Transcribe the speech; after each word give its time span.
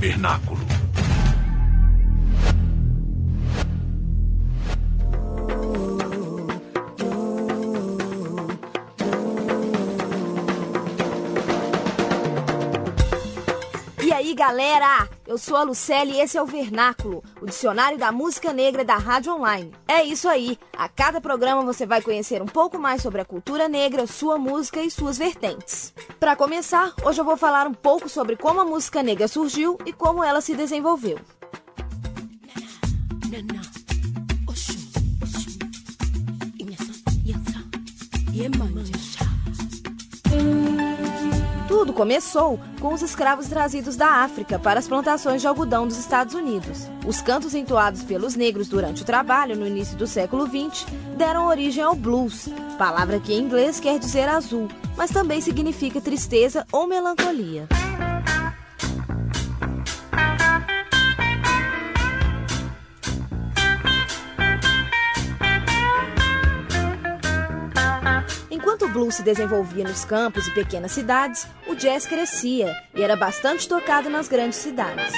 Vernáculo. 0.00 0.77
Aí, 14.18 14.34
galera? 14.34 15.08
Eu 15.26 15.38
sou 15.38 15.56
a 15.56 15.62
Lucelle 15.62 16.14
e 16.14 16.20
esse 16.20 16.36
é 16.36 16.42
o 16.42 16.46
Vernáculo, 16.46 17.22
o 17.40 17.46
dicionário 17.46 17.96
da 17.96 18.10
música 18.10 18.52
negra 18.52 18.84
da 18.84 18.96
Rádio 18.96 19.32
Online. 19.32 19.72
É 19.86 20.02
isso 20.02 20.28
aí. 20.28 20.58
A 20.76 20.88
cada 20.88 21.20
programa 21.20 21.62
você 21.62 21.86
vai 21.86 22.02
conhecer 22.02 22.42
um 22.42 22.46
pouco 22.46 22.78
mais 22.78 23.00
sobre 23.00 23.20
a 23.20 23.24
cultura 23.24 23.68
negra, 23.68 24.08
sua 24.08 24.36
música 24.36 24.82
e 24.82 24.90
suas 24.90 25.16
vertentes. 25.16 25.94
Para 26.18 26.34
começar, 26.34 26.92
hoje 27.04 27.20
eu 27.20 27.24
vou 27.24 27.36
falar 27.36 27.68
um 27.68 27.74
pouco 27.74 28.08
sobre 28.08 28.36
como 28.36 28.60
a 28.60 28.64
música 28.64 29.04
negra 29.04 29.28
surgiu 29.28 29.78
e 29.86 29.92
como 29.92 30.24
ela 30.24 30.40
se 30.40 30.54
desenvolveu. 30.54 31.18
Tudo 41.68 41.92
começou 41.92 42.58
com 42.80 42.94
os 42.94 43.02
escravos 43.02 43.46
trazidos 43.46 43.94
da 43.94 44.22
África 44.22 44.58
para 44.58 44.80
as 44.80 44.88
plantações 44.88 45.42
de 45.42 45.46
algodão 45.46 45.86
dos 45.86 45.98
Estados 45.98 46.34
Unidos. 46.34 46.88
Os 47.06 47.20
cantos 47.20 47.54
entoados 47.54 48.02
pelos 48.02 48.34
negros 48.34 48.68
durante 48.68 49.02
o 49.02 49.04
trabalho 49.04 49.54
no 49.54 49.66
início 49.66 49.94
do 49.94 50.06
século 50.06 50.46
XX 50.46 50.86
deram 51.18 51.46
origem 51.46 51.84
ao 51.84 51.94
blues, 51.94 52.48
palavra 52.78 53.20
que 53.20 53.34
em 53.34 53.40
inglês 53.40 53.78
quer 53.78 53.98
dizer 53.98 54.30
azul, 54.30 54.66
mas 54.96 55.10
também 55.10 55.42
significa 55.42 56.00
tristeza 56.00 56.66
ou 56.72 56.86
melancolia. 56.86 57.68
Enquanto 68.58 68.86
o 68.86 68.88
blues 68.88 69.14
se 69.14 69.22
desenvolvia 69.22 69.84
nos 69.84 70.04
campos 70.04 70.48
e 70.48 70.50
pequenas 70.50 70.90
cidades, 70.90 71.46
o 71.68 71.76
jazz 71.76 72.08
crescia 72.08 72.74
e 72.92 73.04
era 73.04 73.14
bastante 73.14 73.68
tocado 73.68 74.10
nas 74.10 74.26
grandes 74.26 74.58
cidades. 74.58 75.12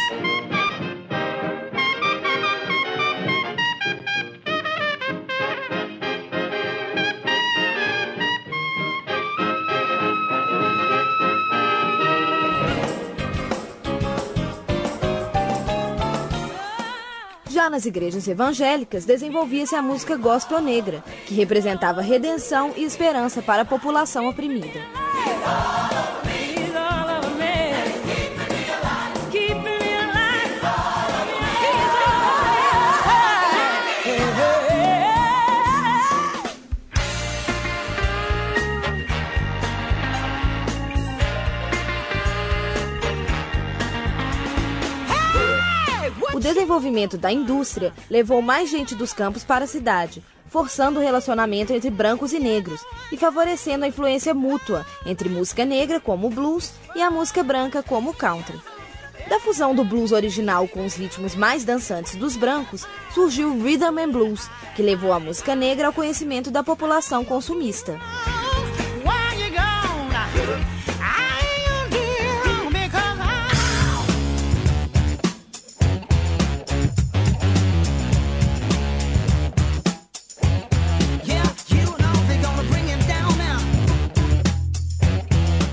Nas 17.70 17.86
igrejas 17.86 18.26
evangélicas, 18.26 19.04
desenvolvia-se 19.04 19.76
a 19.76 19.80
música 19.80 20.16
gospel 20.16 20.60
negra, 20.60 21.04
que 21.24 21.34
representava 21.34 22.00
redenção 22.00 22.72
e 22.76 22.82
esperança 22.82 23.40
para 23.40 23.62
a 23.62 23.64
população 23.64 24.28
oprimida. 24.28 24.80
Desenvolvimento 46.70 47.18
da 47.18 47.32
indústria 47.32 47.92
levou 48.08 48.40
mais 48.40 48.70
gente 48.70 48.94
dos 48.94 49.12
campos 49.12 49.42
para 49.42 49.64
a 49.64 49.68
cidade, 49.68 50.22
forçando 50.46 51.00
o 51.00 51.02
relacionamento 51.02 51.72
entre 51.72 51.90
brancos 51.90 52.32
e 52.32 52.38
negros 52.38 52.80
e 53.10 53.16
favorecendo 53.16 53.84
a 53.84 53.88
influência 53.88 54.32
mútua 54.32 54.86
entre 55.04 55.28
música 55.28 55.64
negra, 55.64 55.98
como 55.98 56.28
o 56.28 56.30
blues, 56.30 56.72
e 56.94 57.02
a 57.02 57.10
música 57.10 57.42
branca, 57.42 57.82
como 57.82 58.10
o 58.10 58.14
country. 58.14 58.56
Da 59.28 59.40
fusão 59.40 59.74
do 59.74 59.84
blues 59.84 60.12
original 60.12 60.68
com 60.68 60.84
os 60.84 60.94
ritmos 60.94 61.34
mais 61.34 61.64
dançantes 61.64 62.14
dos 62.14 62.36
brancos, 62.36 62.86
surgiu 63.12 63.48
o 63.48 63.62
Rhythm 63.62 63.98
and 63.98 64.10
Blues, 64.10 64.48
que 64.76 64.82
levou 64.82 65.12
a 65.12 65.18
música 65.18 65.56
negra 65.56 65.88
ao 65.88 65.92
conhecimento 65.92 66.52
da 66.52 66.62
população 66.62 67.24
consumista. 67.24 67.98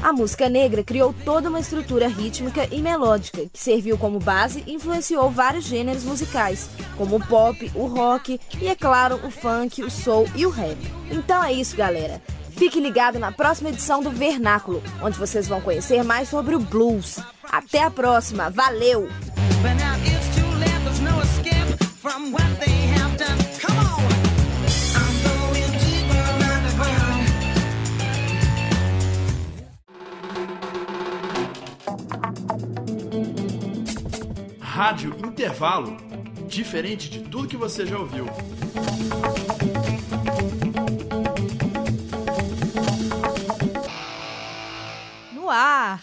A 0.07 0.13
música 0.13 0.47
negra 0.47 0.85
criou 0.85 1.13
toda 1.25 1.50
uma 1.50 1.59
estrutura 1.59 2.07
rítmica 2.07 2.66
e 2.72 2.81
melódica 2.81 3.41
que 3.51 3.59
serviu 3.59 3.97
como 3.97 4.19
base 4.19 4.63
e 4.66 4.73
influenciou 4.73 5.29
vários 5.29 5.66
gêneros 5.66 6.06
musicais, 6.06 6.69
como 6.95 7.18
o 7.18 7.28
pop, 7.28 7.69
o 7.75 7.88
rock 7.88 8.40
e, 8.62 8.69
é 8.69 8.73
claro, 8.73 9.19
o 9.25 9.29
funk, 9.29 9.84
o 9.84 9.91
soul 9.91 10.25
e 10.34 10.46
o 10.46 10.50
rap. 10.50 10.78
Então 11.12 11.44
é 11.44 11.51
isso, 11.51 11.75
galera. 11.75 12.22
Fique 12.51 12.79
ligado 12.79 13.19
na 13.19 13.34
próxima 13.34 13.67
edição 13.67 14.01
do 14.01 14.09
Vernáculo, 14.09 14.81
onde 15.03 15.19
vocês 15.19 15.46
vão 15.46 15.59
conhecer 15.59 16.06
mais 16.06 16.29
sobre 16.29 16.56
o 16.56 16.59
blues. 16.62 17.19
Até 17.44 17.84
a 17.84 17.91
próxima, 17.91 18.50
valeu! 18.50 19.09
Rádio 34.77 35.15
Intervalo. 35.25 35.97
Diferente 36.47 37.09
de 37.09 37.21
tudo 37.21 37.47
que 37.47 37.57
você 37.57 37.83
já 37.83 37.97
ouviu. 37.97 38.27
No 45.33 45.49
ar! 45.49 45.99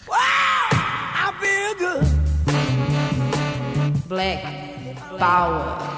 Black 4.09 4.43
Power. 5.17 5.19
Power. 5.19 5.94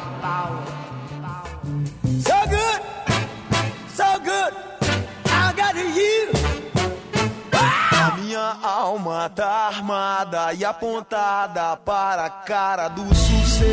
Alma 8.88 9.30
tá 9.30 9.68
armada 9.68 10.54
e 10.54 10.64
apontada 10.64 11.76
para 11.78 12.26
a 12.26 12.30
cara 12.30 12.88
do 12.88 13.04
sucesso. 13.14 13.68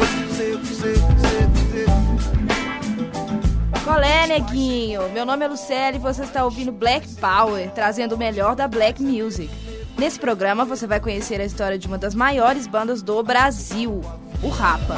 Qual 3.84 4.00
é, 4.00 4.26
neguinho? 4.26 5.08
Meu 5.10 5.24
nome 5.24 5.44
é 5.44 5.48
Lucelle 5.48 5.98
e 5.98 6.00
você 6.00 6.24
está 6.24 6.44
ouvindo 6.44 6.72
Black 6.72 7.06
Power, 7.14 7.70
trazendo 7.70 8.16
o 8.16 8.18
melhor 8.18 8.56
da 8.56 8.66
Black 8.66 9.00
Music. 9.00 9.48
Nesse 9.96 10.18
programa 10.18 10.64
você 10.64 10.84
vai 10.84 10.98
conhecer 10.98 11.40
a 11.40 11.44
história 11.44 11.78
de 11.78 11.86
uma 11.86 11.96
das 11.96 12.14
maiores 12.14 12.66
bandas 12.66 13.00
do 13.00 13.22
Brasil, 13.22 14.00
o 14.42 14.48
Rapa. 14.48 14.96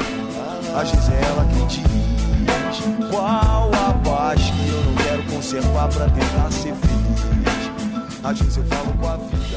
A 0.75 0.83
Gisela 0.83 1.45
que 1.45 1.65
diz 1.67 3.11
Qual 3.11 3.69
a 3.71 3.93
paz 4.03 4.41
que 4.41 4.69
eu 4.69 4.83
não 4.83 4.95
quero 4.95 5.23
conservar 5.35 5.87
pra 5.89 6.05
tentar 6.09 6.51
ser 6.51 6.73
feliz 6.73 7.46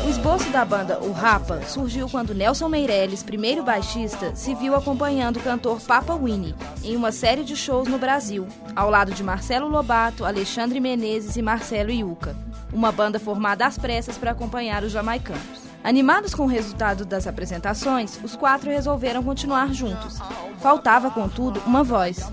O 0.04 0.08
esboço 0.08 0.50
da 0.50 0.64
banda 0.64 0.98
O 1.00 1.12
Rapa 1.12 1.62
surgiu 1.62 2.08
quando 2.08 2.34
Nelson 2.34 2.68
Meirelles, 2.68 3.22
primeiro 3.22 3.62
baixista, 3.62 4.34
se 4.34 4.54
viu 4.54 4.74
acompanhando 4.74 5.38
o 5.38 5.42
cantor 5.42 5.80
Papa 5.80 6.14
Winnie 6.14 6.54
em 6.84 6.96
uma 6.96 7.10
série 7.10 7.42
de 7.42 7.56
shows 7.56 7.88
no 7.88 7.98
Brasil, 7.98 8.46
ao 8.76 8.90
lado 8.90 9.12
de 9.12 9.22
Marcelo 9.22 9.68
Lobato, 9.68 10.24
Alexandre 10.24 10.78
Menezes 10.78 11.36
e 11.36 11.42
Marcelo 11.42 11.90
Iuca, 11.90 12.36
uma 12.72 12.92
banda 12.92 13.18
formada 13.18 13.66
às 13.66 13.78
pressas 13.78 14.18
para 14.18 14.32
acompanhar 14.32 14.84
os 14.84 14.92
jamaicanos. 14.92 15.70
Animados 15.82 16.34
com 16.34 16.42
o 16.42 16.48
resultado 16.48 17.06
das 17.06 17.26
apresentações, 17.26 18.20
os 18.22 18.36
quatro 18.36 18.70
resolveram 18.70 19.22
continuar 19.22 19.72
juntos. 19.72 20.18
Faltava, 20.60 21.10
contudo, 21.10 21.62
uma 21.66 21.82
voz. 21.82 22.30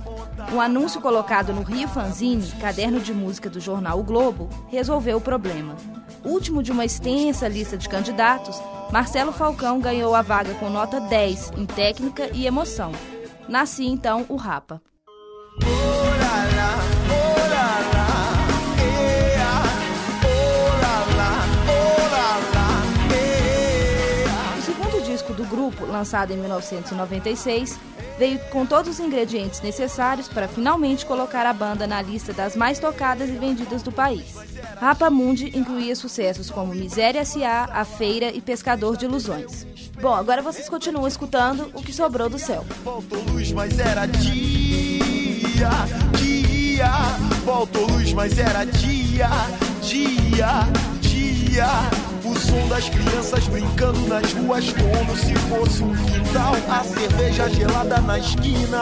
Um 0.53 0.59
anúncio 0.59 1.00
colocado 1.00 1.53
no 1.53 1.62
Rio 1.62 1.88
Fanzine, 1.88 2.51
caderno 2.59 3.00
de 3.00 3.13
música 3.13 3.50
do 3.50 3.59
jornal 3.62 4.00
O 4.00 4.03
Globo, 4.03 4.50
resolveu 4.68 5.18
o 5.18 5.21
problema 5.21 5.75
último 6.27 6.62
de 6.62 6.71
uma 6.71 6.85
extensa 6.85 7.47
lista 7.47 7.77
de 7.77 7.88
candidatos, 7.88 8.62
Marcelo 8.91 9.31
Falcão 9.31 9.79
ganhou 9.79 10.13
a 10.13 10.21
vaga 10.21 10.53
com 10.56 10.69
nota 10.69 11.00
10 11.00 11.53
em 11.57 11.65
técnica 11.65 12.29
e 12.33 12.45
emoção. 12.45 12.91
Nasci 13.47 13.85
então 13.85 14.25
o 14.29 14.35
Rapa. 14.35 14.81
O 24.57 24.62
segundo 24.62 25.03
disco 25.06 25.33
do 25.33 25.45
grupo, 25.45 25.85
lançado 25.85 26.31
em 26.31 26.38
1996, 26.38 27.80
veio 28.18 28.40
com 28.50 28.66
todos 28.66 28.92
os 28.92 29.00
ingredientes 29.00 29.62
necessários 29.62 30.28
para 30.28 30.48
finalmente 30.48 31.06
colocar 31.06 31.46
a 31.46 31.54
banda 31.54 31.86
na 31.86 32.02
lista 32.02 32.34
das 32.34 32.56
mais 32.56 32.80
tocadas 32.80 33.30
e 33.30 33.34
vendidas 33.34 33.84
do 33.84 33.92
país. 33.92 34.36
Rapa 34.80 35.10
Mundi 35.10 35.58
incluía 35.58 35.96
sucessos 35.96 36.50
como 36.50 36.74
Miséria 36.74 37.22
S.A., 37.22 37.69
A 37.72 37.86
Feira 37.86 38.31
e 38.31 38.42
Pescador 38.42 38.98
de 38.98 39.06
Ilusões. 39.06 39.66
Bom, 40.02 40.14
agora 40.14 40.42
vocês 40.42 40.69
continuam 40.69 41.08
escutando 41.08 41.72
o 41.74 41.81
que 41.81 41.94
sobrou 41.94 42.30
do 42.30 42.38
céu. 42.38 42.66
Faltou 42.84 43.19
luz, 43.31 43.52
mas 43.52 43.80
era 43.80 44.06
dia, 44.06 45.69
dia. 46.18 46.92
Faltou 47.46 47.88
luz, 47.88 48.14
mas 48.14 48.38
era 48.38 48.64
dia, 48.66 49.30
dia, 49.81 50.48
dia. 51.57 51.89
O 52.24 52.38
som 52.38 52.68
das 52.68 52.88
crianças 52.88 53.48
brincando 53.48 54.00
nas 54.07 54.31
ruas 54.33 54.65
como 54.74 55.18
se 55.18 55.33
fosse 55.50 55.83
um 55.83 55.95
quintal. 55.95 56.54
A 56.69 56.83
cerveja 56.83 57.50
gelada 57.50 58.00
na 58.01 58.19
esquina, 58.19 58.81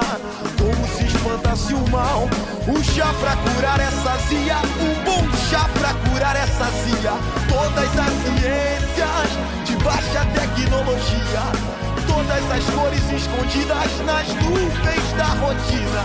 como 0.57 0.88
se 0.89 1.06
espantasse 1.06 1.74
o 1.74 1.89
mal. 1.89 2.27
Um 2.68 2.83
chá 2.83 3.13
pra 3.22 3.36
curar 3.38 3.80
essa 3.80 4.18
zia, 4.27 4.57
um 4.81 5.04
bom 5.06 5.38
chá 5.50 5.69
pra 5.80 5.94
curar 6.10 6.36
essa 6.36 6.66
zia. 6.83 7.13
Todas 7.48 7.92
as 7.98 8.13
ciências 8.24 9.30
de 9.66 9.75
baixa 9.83 10.25
tecnologia. 10.33 11.45
Todas 12.07 12.51
as 12.51 12.63
cores 12.74 13.22
escondidas 13.22 14.06
nas 14.06 14.27
nuvens 14.44 15.13
da 15.16 15.27
rotina. 15.39 16.04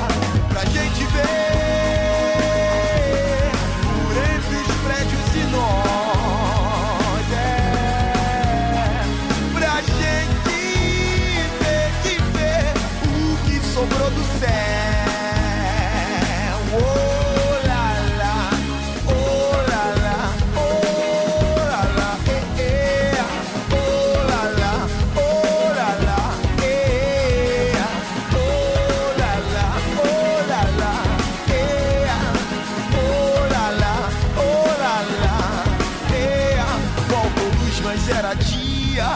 Pra 0.53 0.65
gente 0.67 1.05
ver 1.05 1.90
sobrou 13.81 14.11
do 14.11 14.23
céu. 14.39 14.51
Oh, 16.73 17.67
lá, 17.67 17.87
lá, 18.21 18.37
oh, 19.07 19.57
lá, 19.71 19.85
lá, 20.05 20.21
oh, 20.57 20.61
lá, 21.71 21.83
lá, 21.97 22.11
eh, 22.29 22.45
eh, 22.61 23.25
oh, 23.73 23.77
lá, 24.29 24.43
lá, 24.61 24.73
oh, 25.17 25.21
lá, 25.79 25.91
lá, 26.05 26.21
eh, 26.63 27.73
oh, 28.35 29.17
lá, 29.19 29.33
lá, 29.55 29.69
oh, 29.97 30.39
lá, 30.51 30.63
lá, 30.81 30.95
eh, 31.49 32.13
oh, 32.93 33.41
lá, 33.55 33.67
lá, 33.81 33.97
oh, 34.37 34.69
lá, 34.83 34.97
lá, 35.25 35.39
eh. 36.15 36.61
Faltou 37.09 37.49
luz, 37.63 37.77
mas 37.83 38.03
era 38.11 38.33
dia. 38.35 39.11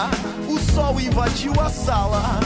O 0.49 0.59
sol 0.73 0.99
invadiu 1.01 1.53
a 1.61 1.69
sala. 1.69 2.41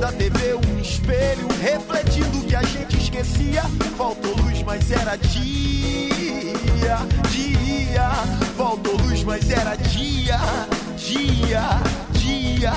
Da 0.00 0.10
TV 0.10 0.54
um 0.54 0.80
espelho, 0.80 1.46
refletindo 1.60 2.38
o 2.38 2.44
que 2.44 2.56
a 2.56 2.62
gente 2.62 2.98
esquecia. 2.98 3.62
Faltou 3.96 4.34
luz, 4.36 4.60
mas 4.64 4.90
era 4.90 5.14
dia, 5.14 6.96
dia. 7.30 8.10
Faltou 8.56 8.96
luz, 8.96 9.22
mas 9.22 9.48
era 9.48 9.76
dia, 9.76 10.40
dia, 10.96 11.80
dia. 12.14 12.72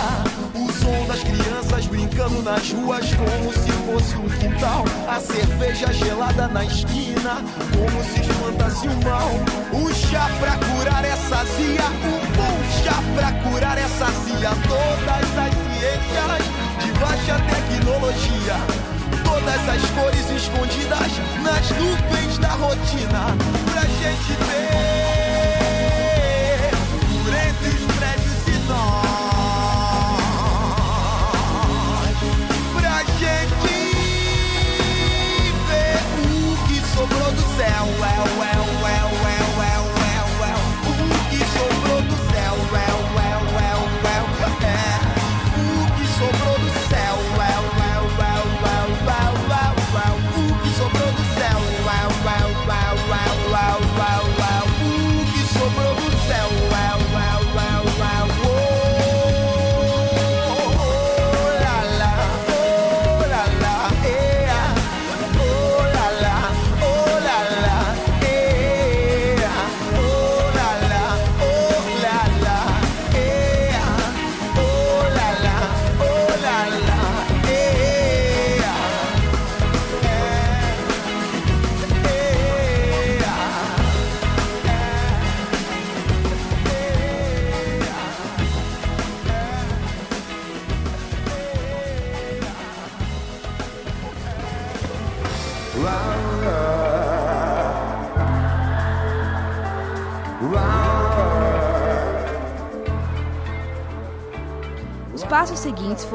O 0.54 0.72
som 0.72 1.08
das 1.08 1.24
crianças 1.24 1.88
brincando 1.88 2.44
nas 2.44 2.72
ruas 2.72 3.06
como 3.16 3.54
se 3.54 3.72
fosse 3.72 4.16
um 4.18 4.30
quintal. 4.38 4.86
A 5.08 5.20
cerveja 5.20 5.92
gelada 5.94 6.48
na 6.48 6.64
esquina, 6.64 7.42
como 7.74 8.04
se 8.04 8.22
espantasse 8.22 8.88
o 8.88 9.04
mal. 9.04 9.32
Um 9.74 9.92
chá 9.94 10.30
pra 10.40 10.58
curar 10.58 11.04
essa 11.04 11.44
zia, 11.56 11.86
um 12.06 12.20
bom 12.36 12.84
chá 12.84 13.02
pra 13.16 13.32
curar 13.50 13.78
essa 13.80 14.06
zia. 14.06 14.52
Todas 14.68 15.38
as 15.40 15.54
ciências 15.54 16.65
de 16.80 16.92
baixa 17.00 17.39
tecnologia. 17.39 18.57
Todas 19.24 19.69
as 19.69 19.89
cores 19.92 20.30
escondidas 20.30 21.12
nas 21.44 21.69
nuvens 21.72 22.38
da 22.38 22.50
rotina. 22.50 23.36
Pra 23.72 23.81
gente 23.81 24.33
ver 24.45 25.15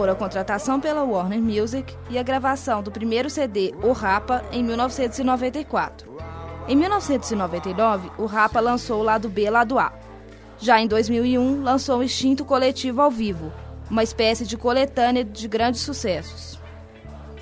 foram 0.00 0.14
a 0.14 0.16
contratação 0.16 0.80
pela 0.80 1.04
Warner 1.04 1.42
Music 1.42 1.94
e 2.08 2.18
a 2.18 2.22
gravação 2.22 2.82
do 2.82 2.90
primeiro 2.90 3.28
CD, 3.28 3.74
O 3.82 3.92
Rapa, 3.92 4.42
em 4.50 4.64
1994. 4.64 6.10
Em 6.66 6.74
1999, 6.74 8.10
o 8.16 8.24
Rapa 8.24 8.60
lançou 8.60 9.00
o 9.00 9.02
lado 9.02 9.28
B 9.28 9.50
lado 9.50 9.78
A. 9.78 9.92
Já 10.58 10.80
em 10.80 10.88
2001, 10.88 11.62
lançou 11.62 11.98
o 11.98 12.02
Instinto 12.02 12.46
Coletivo 12.46 13.02
ao 13.02 13.10
Vivo, 13.10 13.52
uma 13.90 14.02
espécie 14.02 14.46
de 14.46 14.56
coletânea 14.56 15.22
de 15.22 15.46
grandes 15.46 15.82
sucessos. 15.82 16.58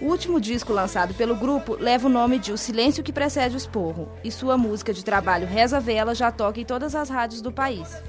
O 0.00 0.07
último 0.07 0.41
disco 0.41 0.73
lançado 0.73 1.15
pelo 1.15 1.37
grupo 1.37 1.77
leva 1.79 2.09
o 2.09 2.11
nome 2.11 2.41
de 2.41 2.50
O 2.50 2.59
Silêncio 2.59 3.05
que 3.05 3.12
Precede 3.12 3.55
o 3.55 3.57
Esporro, 3.57 4.09
e 4.25 4.33
sua 4.33 4.59
música 4.59 4.93
de 4.93 5.05
trabalho 5.05 5.47
Reza 5.47 5.79
Vela 5.79 6.12
já 6.12 6.33
toca 6.33 6.59
em 6.59 6.65
todas 6.65 6.97
as 6.97 7.09
rádios 7.09 7.41
do 7.41 7.53
país. 7.53 8.03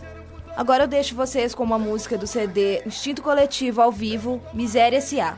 Agora 0.59 0.83
eu 0.83 0.87
deixo 0.89 1.15
vocês 1.15 1.55
com 1.55 1.63
uma 1.63 1.79
música 1.79 2.17
do 2.17 2.27
CD 2.27 2.83
Instinto 2.85 3.21
Coletivo 3.21 3.81
ao 3.81 3.93
Vivo, 3.93 4.41
Miséria 4.53 4.97
S.A. 4.97 5.37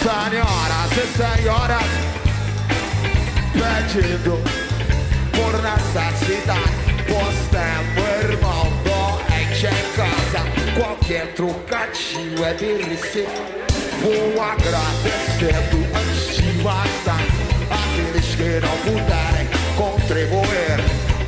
Senhoras 0.00 0.92
e 0.96 1.06
senhoras, 1.18 1.82
pedindo 3.52 4.45
é. 12.46 13.26
Vou 14.02 14.40
agradecendo 14.40 15.78
antes 15.98 16.36
de 16.36 16.62
matar 16.62 17.20
aqueles 17.70 18.34
que 18.36 18.60
não 18.60 18.76
puderem 18.84 19.48
contribuir. 19.76 20.78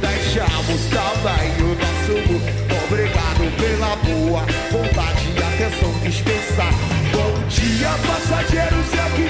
Deixamos 0.01 0.81
também 0.91 1.49
o 1.63 1.75
nosso 1.75 2.29
muito 2.29 2.75
obrigado 2.85 3.45
pela 3.57 3.97
boa 3.97 4.43
vontade 4.71 5.33
e 5.35 5.39
atenção 5.43 5.93
dispensar. 6.05 6.73
Bom 7.13 7.49
dia, 7.49 7.91
passageiros 8.07 8.93
aqui. 9.07 9.29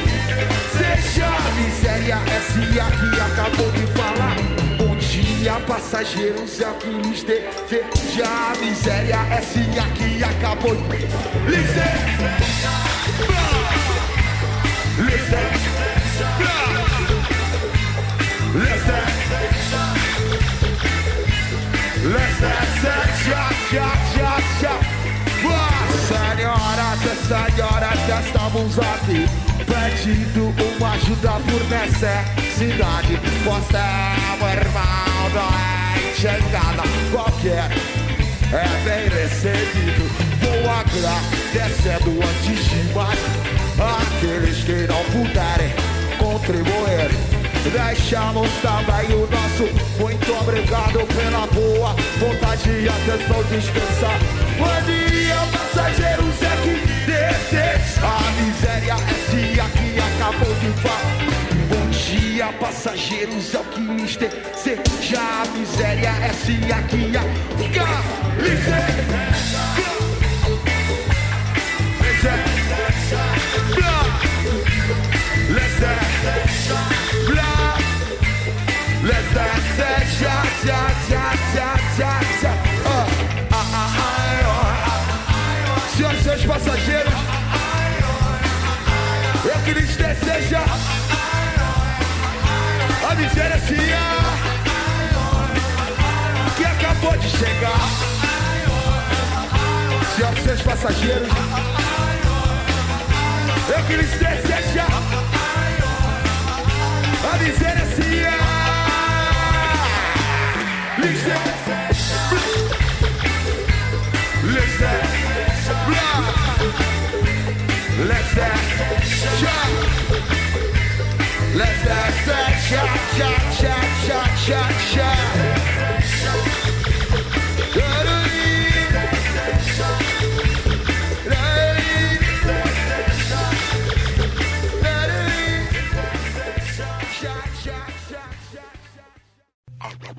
Seja 0.77 1.27
a 1.27 1.51
miséria 1.53 2.19
S.A. 2.37 2.87
que 2.91 3.21
acabou 3.21 3.78
passageiros 5.79 6.59
e 6.59 6.65
alguns 6.65 7.23
desejam 7.23 8.27
a 8.27 8.57
miséria. 8.59 9.17
É 9.31 9.41
sim 9.41 9.79
aqui 9.79 10.25
acabou. 10.25 10.75
Licença! 11.47 12.29
Licença! 14.99 15.69
Licença! 18.55 19.39
Licença! 22.03 22.95
Já, 23.25 23.45
já, 23.71 23.89
já, 24.17 24.33
já. 24.61 24.75
Senhoras 26.09 27.03
e 27.03 27.15
senhores, 27.27 28.27
estamos 28.27 28.79
aqui 28.79 29.58
pedindo 29.69 30.55
uma 30.77 30.93
ajuda 30.93 31.31
por 31.31 31.63
necessidade. 31.69 33.21
Você 33.45 33.77
é 33.77 34.37
o 34.41 34.49
irmão 34.49 35.31
doente, 35.33 36.21
chegada 36.21 36.83
qualquer 37.13 37.71
é 38.53 38.67
bem 38.85 39.09
recebido. 39.09 40.09
Vou 40.41 40.71
agradecendo 40.71 42.19
antes 42.23 42.65
de 42.65 42.95
mais 42.95 43.19
aqueles 43.79 44.65
que 44.65 44.87
não 44.87 45.05
puderem 45.13 45.73
contribuir. 46.19 47.11
Deixamos 47.71 48.49
também 48.63 49.15
o 49.15 49.29
nosso 49.31 49.89
muito 49.99 50.33
obrigado 50.33 51.07
pela 51.15 51.47
boa 51.49 51.95
vontade 52.19 52.71
e 52.71 52.89
atenção 52.89 53.43
descansar. 53.45 54.19
Bom 54.57 54.83
dia, 54.87 55.37
passageiros, 55.79 56.43
é 56.43 56.57
que 56.63 56.75
deseja. 57.07 58.03
A 58.03 58.31
miséria 58.43 58.95
é 58.95 59.15
dia 59.31 59.65
que 59.65 59.89
acabou 60.01 60.55
de 60.55 60.71
falar. 60.83 61.17
Bom 61.69 61.87
dia, 61.91 62.47
passageiros, 62.61 63.55
é 63.55 63.59
o 63.59 63.65
que 63.65 63.81
deseja. 64.19 65.21
A 65.21 65.47
miséria 65.57 66.09
é 66.09 66.33
dia 66.45 66.83
que 66.83 67.17
acabou 67.17 67.79
dance, 75.81 76.75
blah. 77.29 77.79
Let's 79.05 79.33
dance, 79.33 80.19
cha 80.19 80.37
cha 80.65 80.81
cha 81.09 81.25
cha 81.55 81.69
cha 81.97 82.28
deseja 90.21 90.61
a 93.09 93.15
miséria 93.15 93.59
que 96.57 96.65
acabou 96.65 97.17
de 97.19 97.29
chegar. 97.29 97.81
Senhoras 100.17 100.39
e 100.39 100.43
senhores 100.43 100.63
passageiros, 100.63 101.29
eu 103.69 103.85
que 103.85 103.97
lhes 103.97 104.11
deseja 104.11 104.87
a 107.33 107.37
miséria 107.39 108.38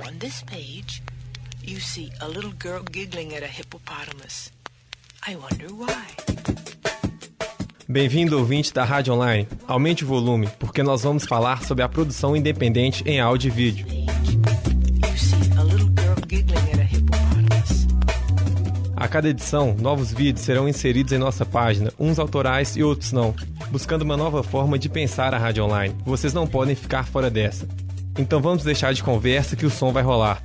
On 0.10 0.18
this 0.18 0.42
page, 0.44 1.02
you 1.64 1.80
see 1.80 2.12
a 2.20 2.28
little 2.28 2.52
girl 2.54 2.82
giggling 2.84 3.36
at 3.36 3.44
a 3.44 3.48
hippopotamus. 3.48 4.52
I 5.26 5.36
wonder 5.36 5.68
why. 5.68 6.29
Bem-vindo, 7.92 8.38
ouvinte 8.38 8.72
da 8.72 8.84
Rádio 8.84 9.16
Online. 9.16 9.48
Aumente 9.68 10.04
o 10.04 10.08
volume, 10.08 10.48
porque 10.60 10.84
nós 10.84 11.02
vamos 11.02 11.26
falar 11.26 11.64
sobre 11.64 11.84
a 11.84 11.90
produção 11.90 12.36
independente 12.36 13.04
em 13.04 13.20
áudio 13.20 13.48
e 13.48 13.52
vídeo. 13.52 13.88
A 18.96 19.08
cada 19.08 19.30
edição, 19.30 19.76
novos 19.82 20.14
vídeos 20.14 20.46
serão 20.46 20.70
inseridos 20.70 21.14
em 21.14 21.18
nossa 21.18 21.44
página, 21.48 21.92
uns 22.00 22.20
autorais 22.20 22.78
e 22.78 22.84
outros 22.84 23.12
não, 23.12 23.34
buscando 23.72 24.04
uma 24.04 24.16
nova 24.16 24.44
forma 24.44 24.78
de 24.78 24.88
pensar 24.88 25.34
a 25.34 25.40
Rádio 25.40 25.64
Online. 25.64 25.96
Vocês 26.06 26.32
não 26.32 26.46
podem 26.46 26.76
ficar 26.76 27.08
fora 27.08 27.32
dessa. 27.32 27.68
Então 28.20 28.40
vamos 28.40 28.64
deixar 28.64 28.94
de 28.94 29.02
conversa 29.02 29.56
que 29.56 29.66
o 29.66 29.72
som 29.72 29.92
vai 29.92 30.04
rolar. 30.04 30.44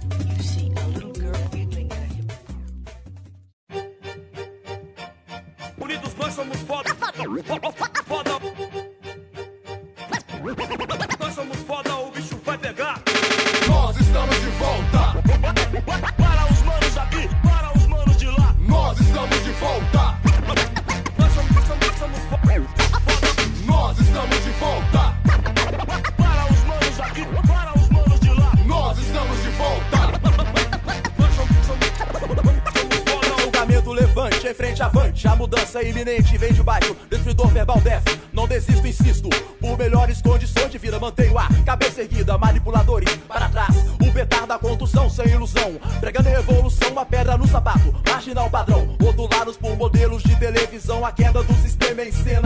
Mudança 35.54 35.82
iminente 35.82 36.37
vem 36.37 36.52
de 36.52 36.62
baixo. 36.62 36.96
Destruidor 37.08 37.46
verbal 37.49 37.80
desce. 37.80 38.18
Não 38.32 38.49
desisto, 38.49 38.87
insisto. 38.87 39.28
Por 39.61 39.78
melhores 39.78 40.20
condições 40.20 40.70
de 40.70 40.78
vida, 40.78 40.99
mantenho 40.99 41.38
a 41.38 41.49
cabeça 41.64 42.02
erguida. 42.02 42.37
Manipuladores 42.37 43.14
para 43.28 43.49
trás. 43.49 43.76
O 44.02 44.12
petar 44.12 44.46
da 44.46 44.58
condução 44.58 45.08
sem 45.08 45.28
ilusão. 45.28 45.78
Pregando 46.00 46.28
revolução, 46.28 46.90
uma 46.90 47.06
pedra 47.06 47.38
no 47.38 47.46
sapato. 47.46 47.94
Marginal 48.08 48.50
padrão. 48.50 48.96
Rotulados 49.00 49.56
por 49.56 49.76
modelos 49.76 50.25
de 50.25 50.34
televisão. 50.37 51.06
A 51.06 51.12
queda 51.12 51.42
do 51.44 51.54
sistema 51.54 52.02
em 52.02 52.11
cena. 52.11 52.43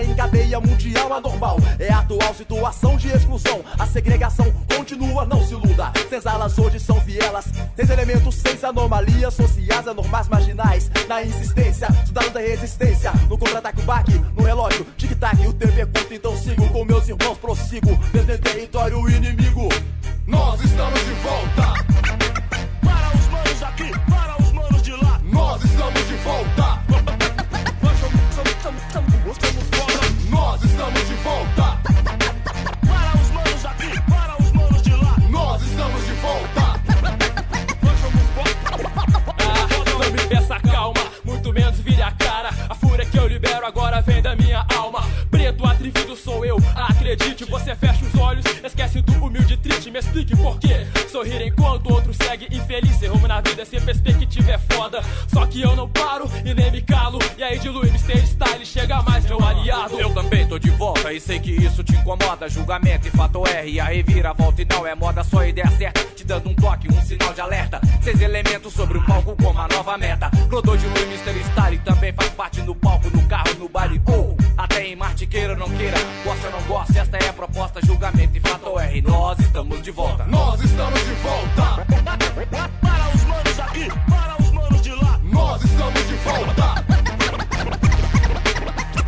Em 0.00 0.14
cadeia 0.14 0.60
mundial 0.60 1.12
anormal. 1.12 1.56
É 1.78 1.92
a 1.92 1.98
atual 1.98 2.32
situação 2.32 2.96
de 2.96 3.08
exclusão. 3.08 3.64
A 3.78 3.86
segregação 3.86 4.46
continua, 4.74 5.26
não 5.26 5.44
se 5.44 5.54
iluda. 5.54 5.92
Senzalas 6.08 6.56
hoje 6.56 6.78
são 6.78 7.00
vielas. 7.00 7.46
Seis 7.74 7.90
elementos, 7.90 8.36
seis 8.36 8.62
anomalias 8.62 9.34
sociais 9.34 9.88
anormais 9.88 10.28
marginais. 10.28 10.90
Na 11.08 11.22
insistência, 11.24 11.88
estudando 12.04 12.32
da 12.32 12.40
resistência. 12.40 13.12
No 13.28 13.36
contra-ataque, 13.36 13.80
o 13.80 13.84
baque, 13.84 14.12
no 14.36 14.44
relógio, 14.44 14.86
tic-tac. 14.96 15.46
O 15.46 15.52
tempo 15.52 15.80
é 15.80 15.86
curto, 15.86 16.14
então 16.14 16.36
sigo 16.36 16.68
com 16.68 16.84
meus 16.84 17.08
irmãos, 17.08 17.36
prossigo. 17.38 17.98
Por 50.38 50.58
quê. 50.58 50.86
Sorrir 51.10 51.42
enquanto 51.42 51.92
outro 51.92 52.12
segue 52.14 52.46
infeliz. 52.50 52.96
Ser 52.96 53.08
rumo 53.08 53.26
na 53.26 53.40
vida 53.40 53.64
sem 53.64 53.80
perspectiva 53.80 54.52
é 54.52 54.58
foda. 54.58 55.02
Só 55.26 55.46
que 55.46 55.60
eu 55.60 55.74
não 55.74 55.88
paro 55.88 56.30
e 56.44 56.54
nem 56.54 56.70
me 56.70 56.80
calo. 56.82 57.18
E 57.36 57.42
aí 57.42 57.58
dilui 57.58 57.88
Mr. 57.88 58.26
Style, 58.26 58.64
chega 58.64 59.02
mais 59.02 59.24
meu 59.26 59.42
aliado. 59.44 59.98
Eu 59.98 60.12
também 60.14 60.46
tô 60.46 60.58
de 60.58 60.70
volta 60.70 61.12
e 61.12 61.20
sei 61.20 61.38
que 61.38 61.50
isso 61.50 61.82
te 61.82 61.94
incomoda. 61.94 62.48
Julgamento 62.48 63.08
e 63.08 63.10
fato 63.10 63.46
R, 63.46 63.80
a 63.80 63.84
reviravolta 63.84 64.62
e 64.62 64.64
não 64.64 64.86
é 64.86 64.94
moda, 64.94 65.24
só 65.24 65.44
ideia 65.44 65.70
certa. 65.70 66.04
Te 66.14 66.24
dando 66.24 66.50
um 66.50 66.54
toque, 66.54 66.92
um 66.92 67.02
sinal 67.02 67.32
de 67.32 67.40
alerta. 67.40 67.80
Seis 68.02 68.20
elementos 68.20 68.72
sobre 68.72 68.98
o 68.98 69.04
palco 69.04 69.36
como 69.36 69.58
a 69.58 69.68
nova 69.68 69.96
meta. 69.98 70.30
Clodô 70.48 70.76
de 70.76 70.86
Lu 70.86 70.96
e 70.98 71.02
Mr. 71.04 71.44
Style 71.44 71.78
também 71.78 72.12
faz 72.12 72.30
parte 72.30 72.60
no 72.62 72.74
palco, 72.74 73.08
no 73.10 73.26
carro, 73.28 73.54
no 73.58 73.68
baile. 73.68 74.00
Ou 74.06 74.27
até 74.27 74.27
quem 74.78 75.48
ou 75.50 75.56
não 75.56 75.68
queira, 75.70 75.98
gosta 76.24 76.46
ou 76.46 76.52
não 76.52 76.62
gosta, 76.62 77.00
esta 77.00 77.16
é 77.16 77.28
a 77.28 77.32
proposta, 77.32 77.84
julgamento 77.84 78.36
e 78.36 78.40
fato 78.40 78.78
é 78.78 78.84
R. 78.86 79.02
Nós 79.02 79.38
estamos 79.40 79.82
de 79.82 79.90
volta. 79.90 80.24
Nós 80.26 80.62
estamos 80.62 81.00
de 81.00 81.14
volta. 81.14 81.84
Para 82.80 83.08
os 83.14 83.24
manos 83.24 83.60
aqui, 83.60 83.88
para 84.08 84.40
os 84.40 84.50
manos 84.52 84.80
de 84.80 84.90
lá. 84.90 85.20
Nós 85.24 85.64
estamos 85.64 86.06
de 86.06 86.14
volta. 86.14 86.84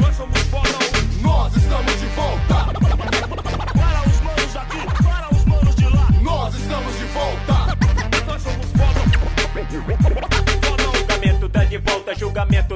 Nós 0.00 0.16
somos 0.16 0.40
foda. 0.42 0.78
Nós 1.22 1.56
estamos 1.56 2.00
de 2.00 2.06
volta. 2.06 2.54
Para 3.78 4.08
os 4.08 4.20
manos 4.20 4.56
aqui, 4.56 5.04
para 5.04 5.34
os 5.34 5.44
manos 5.44 5.74
de 5.76 5.84
lá. 5.84 6.08
Nós 6.20 6.54
estamos 6.54 6.98
de 6.98 7.04
volta. 7.04 7.76
Nós 8.26 8.42
somos 8.42 8.66
foda. 8.72 9.00
Julgamento 10.96 11.48
dá 11.48 11.64
de 11.64 11.78
volta, 11.78 12.14
julgamento 12.14 12.69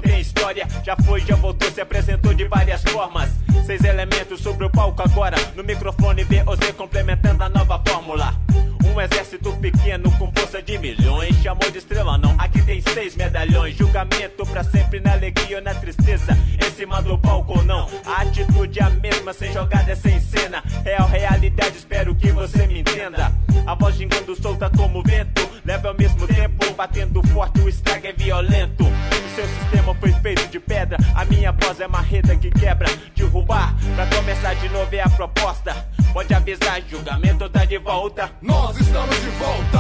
já 0.85 0.95
foi, 0.97 1.21
já 1.21 1.35
voltou, 1.37 1.71
se 1.73 1.81
apresentou 1.81 2.35
de 2.35 2.45
várias 2.47 2.83
formas. 2.83 3.31
Seis 3.65 3.83
elementos 3.85 4.43
sobre 4.43 4.67
o 4.67 4.71
palco 4.71 5.01
agora. 5.03 5.35
No 5.57 5.65
microfone 5.65 6.25
VOZ 6.25 6.73
complementando 6.77 7.43
a 7.43 7.49
nova 7.49 7.83
fórmula. 7.89 8.35
Um 8.85 9.01
exército 9.01 9.51
pequeno 9.57 10.13
com 10.19 10.31
força 10.31 10.61
de 10.61 10.77
milhões. 10.77 11.35
Chamou 11.43 11.71
de 11.71 11.79
estrela, 11.79 12.19
não. 12.19 12.35
Aqui 12.39 12.61
tem 12.61 12.83
seis 12.83 13.17
medalhões. 13.17 13.75
Julgamento 13.75 14.45
pra 14.45 14.63
sempre 14.63 15.01
na 15.01 15.13
alegria 15.13 15.57
ou 15.57 15.63
na 15.63 15.75
tristeza. 15.75 16.37
Em 16.63 16.71
cima 16.77 17.01
do 17.01 17.17
palco 17.17 17.61
ou 17.61 17.65
não. 17.65 17.89
A 18.05 18.21
atitude 18.21 18.79
é 18.79 18.83
a 18.83 18.91
mesma, 18.91 19.33
sem 19.33 19.51
jogada, 19.55 19.97
sem 19.97 20.21
cena. 20.21 20.63
Real 20.85 21.09
realidade, 21.09 21.79
espero 21.79 22.15
que 22.15 22.31
você 22.31 22.67
me 22.67 22.81
entenda. 22.81 23.33
A 23.67 23.75
voz 23.75 23.95
gingando 23.97 24.37
solta 24.37 24.69
como 24.69 25.03
vento. 25.03 25.49
Leva 25.65 25.89
ao 25.89 25.95
mesmo 25.95 26.27
tempo, 26.27 26.75
batendo 26.75 27.27
forte, 27.29 27.59
o 27.63 27.69
estrago 27.71 28.07
é 28.07 28.13
violento. 28.13 28.85
Sistema 29.85 30.01
foi 30.01 30.13
feito 30.13 30.49
de 30.49 30.59
pedra. 30.59 30.97
A 31.15 31.27
minha 31.27 31.53
voz 31.53 31.79
é 31.79 31.87
marreta 31.87 32.35
que 32.37 32.51
quebra. 32.51 32.89
Derrubar, 33.15 33.75
pra 33.95 34.07
começar 34.07 34.55
de 34.55 34.69
novo 34.71 34.89
é 34.95 35.03
a 35.03 35.11
proposta. 35.11 35.75
Pode 36.11 36.33
avisar, 36.33 36.81
julgamento 36.89 37.49
tá 37.51 37.67
de 37.67 37.77
volta. 37.77 38.31
Nós 38.41 38.81
estamos 38.81 39.15
de 39.21 39.29
volta. 39.31 39.74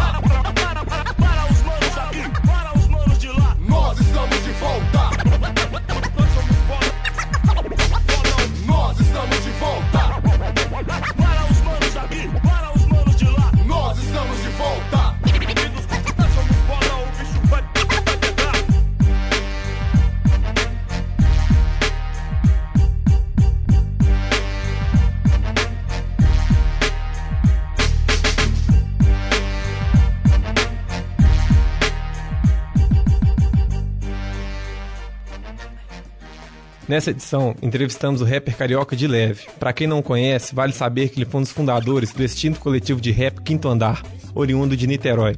Nessa 36.94 37.10
edição, 37.10 37.56
entrevistamos 37.60 38.20
o 38.20 38.24
rapper 38.24 38.56
carioca 38.56 38.94
de 38.94 39.08
Leve. 39.08 39.48
Pra 39.58 39.72
quem 39.72 39.84
não 39.84 40.00
conhece, 40.00 40.54
vale 40.54 40.72
saber 40.72 41.08
que 41.08 41.18
ele 41.18 41.28
foi 41.28 41.40
um 41.40 41.42
dos 41.42 41.50
fundadores 41.50 42.12
do 42.12 42.22
extinto 42.22 42.60
coletivo 42.60 43.00
de 43.00 43.10
rap 43.10 43.40
Quinto 43.40 43.66
Andar, 43.68 44.00
oriundo 44.32 44.76
de 44.76 44.86
Niterói. 44.86 45.34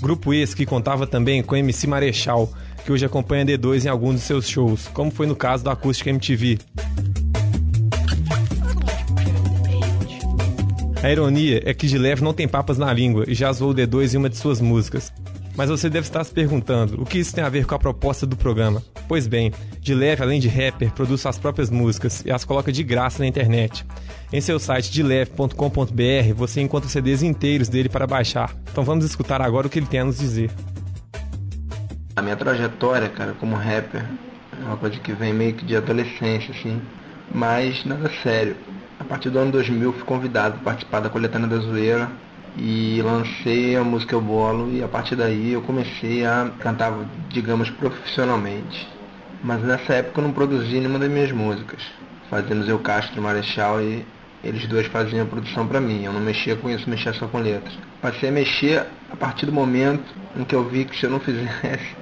Grupo 0.00 0.32
esse 0.32 0.54
que 0.54 0.64
contava 0.64 1.08
também 1.08 1.42
com 1.42 1.56
MC 1.56 1.88
Marechal, 1.88 2.48
que 2.84 2.92
hoje 2.92 3.04
acompanha 3.04 3.44
D2 3.44 3.86
em 3.86 3.88
alguns 3.88 4.14
de 4.14 4.20
seus 4.20 4.48
shows, 4.48 4.86
como 4.94 5.10
foi 5.10 5.26
no 5.26 5.34
caso 5.34 5.64
da 5.64 5.72
Acústica 5.72 6.10
MTV. 6.10 6.58
A 11.02 11.10
ironia 11.10 11.60
é 11.64 11.74
que 11.74 11.88
de 11.88 11.98
leve 11.98 12.22
não 12.22 12.32
tem 12.32 12.46
papas 12.46 12.78
na 12.78 12.92
língua 12.92 13.24
e 13.26 13.34
já 13.34 13.52
zoou 13.52 13.72
o 13.72 13.74
D2 13.74 14.14
em 14.14 14.16
uma 14.16 14.30
de 14.30 14.36
suas 14.36 14.60
músicas. 14.60 15.12
Mas 15.60 15.68
você 15.68 15.90
deve 15.90 16.06
estar 16.06 16.24
se 16.24 16.32
perguntando 16.32 17.02
o 17.02 17.04
que 17.04 17.18
isso 17.18 17.34
tem 17.34 17.44
a 17.44 17.48
ver 17.50 17.66
com 17.66 17.74
a 17.74 17.78
proposta 17.78 18.26
do 18.26 18.34
programa. 18.34 18.82
Pois 19.06 19.26
bem, 19.26 19.52
de 19.78 19.94
leve, 19.94 20.22
além 20.22 20.40
de 20.40 20.48
rapper, 20.48 20.90
produz 20.90 21.20
suas 21.20 21.36
próprias 21.36 21.68
músicas 21.68 22.24
e 22.24 22.30
as 22.30 22.46
coloca 22.46 22.72
de 22.72 22.82
graça 22.82 23.18
na 23.18 23.26
internet. 23.26 23.84
Em 24.32 24.40
seu 24.40 24.58
site 24.58 24.90
deleve.com.br 24.90 26.34
você 26.34 26.62
encontra 26.62 26.88
CDs 26.88 27.22
inteiros 27.22 27.68
dele 27.68 27.90
para 27.90 28.06
baixar. 28.06 28.56
Então 28.72 28.82
vamos 28.82 29.04
escutar 29.04 29.42
agora 29.42 29.66
o 29.66 29.70
que 29.70 29.78
ele 29.78 29.84
tem 29.84 30.00
a 30.00 30.04
nos 30.06 30.18
dizer. 30.18 30.50
A 32.16 32.22
minha 32.22 32.36
trajetória, 32.36 33.10
cara, 33.10 33.34
como 33.34 33.54
rapper, 33.54 34.02
é 34.58 34.64
uma 34.64 34.78
coisa 34.78 34.98
que 34.98 35.12
vem 35.12 35.34
meio 35.34 35.52
que 35.52 35.66
de 35.66 35.76
adolescência, 35.76 36.54
assim, 36.58 36.80
mas 37.34 37.84
nada 37.84 38.10
sério. 38.22 38.56
A 38.98 39.04
partir 39.04 39.28
do 39.28 39.38
ano 39.38 39.52
2000 39.52 39.92
fui 39.92 40.04
convidado 40.04 40.54
para 40.54 40.64
participar 40.64 41.00
da 41.00 41.10
coletânea 41.10 41.48
da 41.48 41.58
zoeira 41.58 42.10
e 42.56 43.00
lancei 43.02 43.76
a 43.76 43.84
música 43.84 44.14
Eu 44.14 44.20
Bolo 44.20 44.70
e 44.72 44.82
a 44.82 44.88
partir 44.88 45.16
daí 45.16 45.52
eu 45.52 45.62
comecei 45.62 46.24
a 46.24 46.50
cantar, 46.58 46.92
digamos, 47.28 47.70
profissionalmente. 47.70 48.88
Mas 49.42 49.62
nessa 49.62 49.94
época 49.94 50.20
eu 50.20 50.24
não 50.24 50.32
produzi 50.32 50.78
nenhuma 50.78 50.98
das 50.98 51.10
minhas 51.10 51.32
músicas. 51.32 51.80
Fazíamos 52.28 52.68
eu, 52.68 52.78
Castro 52.78 53.22
Marechal 53.22 53.80
e 53.80 54.04
eles 54.42 54.66
dois 54.66 54.86
faziam 54.86 55.22
a 55.22 55.26
produção 55.26 55.66
para 55.66 55.80
mim. 55.80 56.04
Eu 56.04 56.12
não 56.12 56.20
mexia 56.20 56.56
com 56.56 56.68
isso, 56.68 56.88
mexia 56.88 57.12
só 57.12 57.26
com 57.26 57.38
letras. 57.38 57.72
Passei 58.00 58.28
a 58.28 58.32
mexer 58.32 58.86
a 59.10 59.16
partir 59.16 59.46
do 59.46 59.52
momento 59.52 60.14
em 60.36 60.44
que 60.44 60.54
eu 60.54 60.68
vi 60.68 60.84
que 60.84 60.96
se 60.96 61.04
eu 61.04 61.10
não 61.10 61.20
fizesse 61.20 62.00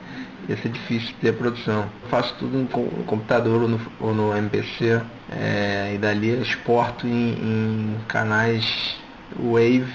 ia 0.48 0.56
ser 0.56 0.70
difícil 0.70 1.14
ter 1.20 1.34
produção. 1.34 1.86
Faço 2.10 2.34
tudo 2.38 2.58
no 2.58 2.66
computador 3.04 3.62
ou 3.62 3.68
no, 3.68 3.80
ou 4.00 4.14
no 4.14 4.36
MPC 4.36 5.00
é, 5.30 5.92
e 5.94 5.98
dali 5.98 6.30
exporto 6.40 7.06
em, 7.06 7.32
em 7.32 7.96
canais 8.08 8.96
Wave 9.36 9.86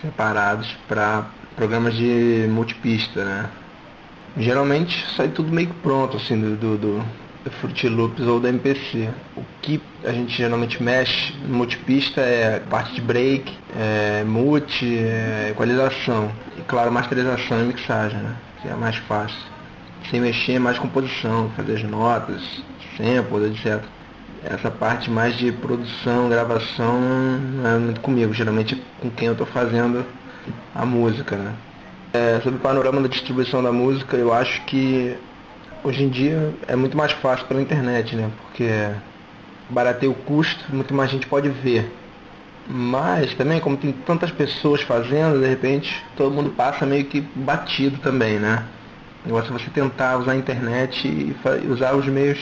separados 0.00 0.76
para 0.88 1.26
programas 1.56 1.94
de 1.94 2.46
multipista, 2.48 3.24
né? 3.24 3.50
Geralmente 4.36 5.04
sai 5.16 5.28
tudo 5.28 5.52
meio 5.52 5.68
pronto, 5.82 6.16
assim, 6.16 6.40
do, 6.40 6.56
do, 6.56 6.78
do, 6.78 7.04
Loops 7.90 8.26
ou 8.26 8.38
do 8.38 8.46
MPC. 8.46 9.08
O 9.36 9.42
que 9.60 9.80
a 10.04 10.12
gente 10.12 10.36
geralmente 10.36 10.82
mexe 10.82 11.34
no 11.46 11.56
multipista 11.56 12.20
é 12.20 12.60
parte 12.60 12.94
de 12.94 13.00
break, 13.00 13.52
é, 13.76 14.22
multi, 14.24 14.98
é, 14.98 15.48
equalização. 15.50 16.30
E 16.56 16.62
claro, 16.62 16.92
masterização 16.92 17.60
e 17.60 17.64
mixagem, 17.64 18.18
né? 18.18 18.36
Que 18.62 18.68
é 18.68 18.74
mais 18.74 18.96
fácil. 18.96 19.38
Sem 20.10 20.20
mexer, 20.20 20.58
mais 20.58 20.78
composição, 20.78 21.50
fazer 21.56 21.76
as 21.76 21.82
notas, 21.82 22.42
samples, 22.96 23.64
etc. 23.64 23.82
Essa 24.42 24.70
parte 24.70 25.10
mais 25.10 25.36
de 25.36 25.52
produção, 25.52 26.30
gravação, 26.30 26.98
não 26.98 27.70
é 27.70 27.78
muito 27.78 28.00
comigo, 28.00 28.32
geralmente 28.32 28.82
com 28.98 29.10
quem 29.10 29.26
eu 29.26 29.32
estou 29.32 29.46
fazendo 29.46 30.04
a 30.74 30.86
música, 30.86 31.36
né? 31.36 31.52
É, 32.12 32.40
sobre 32.40 32.58
o 32.58 32.60
panorama 32.60 33.02
da 33.02 33.08
distribuição 33.08 33.62
da 33.62 33.70
música, 33.70 34.16
eu 34.16 34.32
acho 34.32 34.62
que 34.62 35.14
hoje 35.84 36.02
em 36.02 36.08
dia 36.08 36.54
é 36.66 36.74
muito 36.74 36.96
mais 36.96 37.12
fácil 37.12 37.46
pela 37.46 37.60
internet, 37.60 38.16
né? 38.16 38.30
Porque 38.40 38.68
barateia 39.68 40.10
o 40.10 40.14
custo, 40.14 40.64
muito 40.74 40.94
mais 40.94 41.10
gente 41.10 41.26
pode 41.26 41.50
ver. 41.50 41.94
Mas 42.66 43.34
também, 43.34 43.60
como 43.60 43.76
tem 43.76 43.92
tantas 43.92 44.30
pessoas 44.30 44.80
fazendo, 44.80 45.38
de 45.38 45.46
repente 45.46 46.02
todo 46.16 46.34
mundo 46.34 46.50
passa 46.50 46.86
meio 46.86 47.04
que 47.04 47.20
batido 47.20 47.98
também, 47.98 48.38
né? 48.38 48.64
Negócio 49.24 49.54
é 49.54 49.58
você 49.58 49.68
tentar 49.70 50.16
usar 50.16 50.32
a 50.32 50.36
internet 50.36 51.06
e 51.06 51.36
usar 51.68 51.94
os 51.94 52.06
meios 52.06 52.38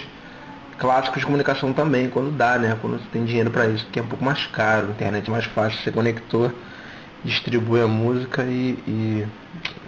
clássicos 0.79 1.21
de 1.21 1.27
comunicação 1.27 1.73
também, 1.73 2.09
quando 2.09 2.31
dá, 2.31 2.59
né? 2.59 2.77
Quando 2.81 2.99
você 2.99 3.07
tem 3.11 3.25
dinheiro 3.25 3.51
para 3.51 3.67
isso, 3.67 3.87
que 3.91 3.99
é 3.99 4.03
um 4.03 4.07
pouco 4.07 4.25
mais 4.25 4.47
caro, 4.47 4.91
internet 4.91 5.29
é 5.29 5.31
mais 5.31 5.45
fácil, 5.47 5.79
você 5.83 5.91
conectou, 5.91 6.53
distribui 7.25 7.81
a 7.81 7.88
música 7.88 8.45
e, 8.45 8.79
e- 8.87 9.27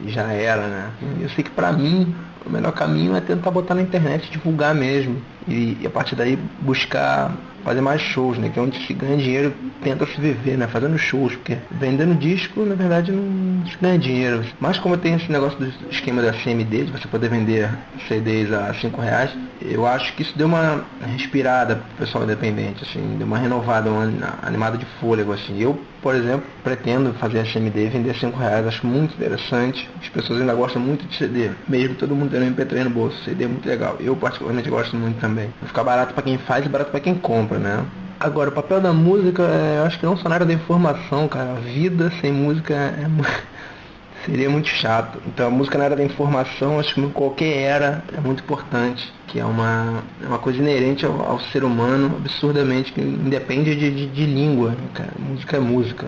e 0.03 0.11
já 0.11 0.33
era, 0.33 0.67
né? 0.69 0.91
Eu 1.21 1.29
sei 1.31 1.45
que 1.45 1.51
pra 1.51 1.73
mim 1.73 2.15
o 2.45 2.51
melhor 2.51 2.73
caminho 2.73 3.15
é 3.15 3.21
tentar 3.21 3.51
botar 3.51 3.75
na 3.75 3.83
internet, 3.83 4.31
divulgar 4.31 4.75
mesmo. 4.75 5.23
E, 5.47 5.79
e 5.81 5.87
a 5.87 5.91
partir 5.91 6.17
daí 6.17 6.37
buscar 6.61 7.33
fazer 7.65 7.81
mais 7.81 8.01
shows, 8.01 8.39
né? 8.39 8.49
Que 8.49 8.59
é 8.59 8.63
onde 8.63 8.79
se 8.87 8.93
ganha 8.95 9.17
dinheiro, 9.17 9.55
tenta 9.83 10.07
se 10.07 10.21
viver, 10.21 10.57
né? 10.57 10.67
Fazendo 10.67 10.99
shows, 10.99 11.35
porque 11.35 11.57
vendendo 11.71 12.15
disco, 12.19 12.65
na 12.65 12.75
verdade, 12.75 13.13
não 13.13 13.67
se 13.67 13.77
ganha 13.81 13.99
dinheiro. 13.99 14.45
Mas 14.61 14.79
como 14.79 14.97
tem 14.97 15.15
esse 15.15 15.31
negócio 15.31 15.59
do 15.59 15.73
esquema 15.91 16.23
da 16.23 16.33
CMD, 16.33 16.85
de 16.85 16.93
você 16.93 17.09
poder 17.09 17.29
vender 17.29 17.71
CDs 18.09 18.53
a 18.53 18.73
5 18.75 19.01
reais, 19.01 19.31
eu 19.63 19.87
acho 19.87 20.15
que 20.15 20.23
isso 20.23 20.37
deu 20.37 20.47
uma 20.47 20.85
respirada 21.15 21.77
pro 21.77 22.07
pessoal 22.07 22.25
independente, 22.25 22.83
assim, 22.83 23.17
deu 23.19 23.27
uma 23.27 23.39
renovada, 23.39 23.91
uma 23.91 24.11
animada 24.43 24.79
de 24.79 24.87
fôlego, 24.99 25.33
assim. 25.33 25.61
Eu, 25.61 25.79
por 26.01 26.15
exemplo, 26.15 26.45
pretendo 26.65 27.13
fazer 27.15 27.41
a 27.41 27.45
CMD 27.45 27.89
vender 27.89 28.15
5 28.15 28.39
reais, 28.39 28.67
acho 28.67 28.87
muito 28.87 29.15
interessante. 29.15 29.89
As 30.01 30.09
pessoas 30.09 30.41
ainda 30.41 30.55
gostam 30.55 30.81
muito 30.81 31.07
de 31.07 31.15
CD, 31.15 31.51
mesmo 31.69 31.95
todo 31.95 32.15
mundo 32.15 32.31
tendo 32.31 32.47
MP3 32.47 32.85
no 32.85 32.91
bolso, 32.91 33.23
CD 33.25 33.45
é 33.45 33.49
muito 33.49 33.69
legal. 33.69 33.97
Eu 34.01 34.17
particularmente 34.17 34.71
gosto 34.71 34.97
muito 34.97 35.21
também. 35.21 35.51
Vai 35.61 35.69
ficar 35.69 35.85
barato 35.85 36.15
para 36.15 36.23
quem 36.23 36.39
faz 36.39 36.65
e 36.65 36.69
barato 36.69 36.91
para 36.91 37.01
quem 37.01 37.15
compra, 37.15 37.50
né? 37.59 37.85
Agora, 38.19 38.51
o 38.51 38.53
papel 38.53 38.81
da 38.81 38.93
música, 38.93 39.43
é, 39.45 39.79
eu 39.79 39.85
acho 39.85 39.99
que 39.99 40.05
não 40.05 40.17
só 40.17 40.29
na 40.29 40.35
área 40.35 40.47
da 40.47 40.53
informação, 40.53 41.27
cara. 41.27 41.53
A 41.53 41.61
vida 41.61 42.13
sem 42.21 42.31
música 42.33 42.75
é, 42.75 43.09
mu- 43.09 43.25
seria 44.27 44.51
muito 44.51 44.69
chato. 44.69 45.19
Então, 45.27 45.47
a 45.49 45.51
música 45.51 45.79
na 45.79 45.85
área 45.85 45.97
da 45.97 46.05
informação, 46.05 46.79
acho 46.79 46.95
que 46.95 47.01
em 47.01 47.09
qualquer 47.11 47.57
era 47.63 48.05
é 48.17 48.21
muito 48.21 48.43
importante. 48.43 49.11
Que 49.27 49.41
é 49.41 49.45
uma, 49.45 50.03
é 50.23 50.27
uma 50.27 50.39
coisa 50.39 50.59
inerente 50.59 51.07
ao, 51.07 51.19
ao 51.23 51.41
ser 51.41 51.65
humano, 51.65 52.17
absurdamente, 52.19 52.93
que 52.93 53.01
independe 53.01 53.75
de, 53.75 53.91
de, 53.91 54.07
de 54.09 54.27
língua, 54.27 54.71
né, 54.71 54.89
cara. 54.93 55.13
Música 55.19 55.57
é 55.57 55.61
música. 55.61 56.07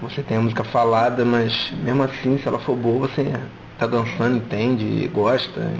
Você 0.00 0.22
tem 0.22 0.36
a 0.38 0.40
música 0.40 0.64
falada, 0.64 1.24
mas 1.24 1.70
mesmo 1.84 2.02
assim, 2.02 2.36
se 2.38 2.48
ela 2.48 2.58
for 2.58 2.74
boa, 2.74 3.06
você 3.06 3.24
tá 3.78 3.86
dançando, 3.86 4.36
entende, 4.38 5.06
gosta. 5.08 5.70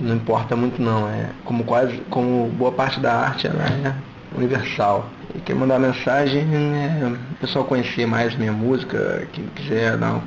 Não 0.00 0.16
importa 0.16 0.56
muito 0.56 0.80
não. 0.80 1.08
É 1.08 1.30
como 1.44 1.64
quase, 1.64 1.96
como 2.10 2.48
boa 2.50 2.72
parte 2.72 3.00
da 3.00 3.12
arte 3.12 3.46
ela 3.46 3.62
é 3.64 3.94
universal. 4.36 5.08
E 5.34 5.40
quem 5.40 5.54
mandar 5.54 5.78
mensagem 5.78 6.42
é 6.42 7.06
o 7.06 7.36
pessoal 7.40 7.64
conhecer 7.64 8.06
mais 8.06 8.34
minha 8.36 8.52
música, 8.52 9.26
quem 9.32 9.46
quiser 9.48 9.96
dar 9.96 10.12
uma 10.12 10.22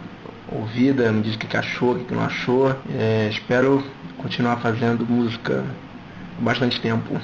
ouvida, 0.52 1.12
me 1.12 1.22
diz 1.22 1.36
o 1.36 1.40
que 1.40 1.58
achou, 1.58 1.94
o 1.94 2.06
que 2.06 2.14
não 2.14 2.24
achou. 2.24 2.76
É, 2.94 3.30
espero 3.32 3.84
continuar 4.18 4.58
fazendo 4.58 5.06
música 5.06 5.64
bastante 6.40 6.80
tempo. 6.82 7.20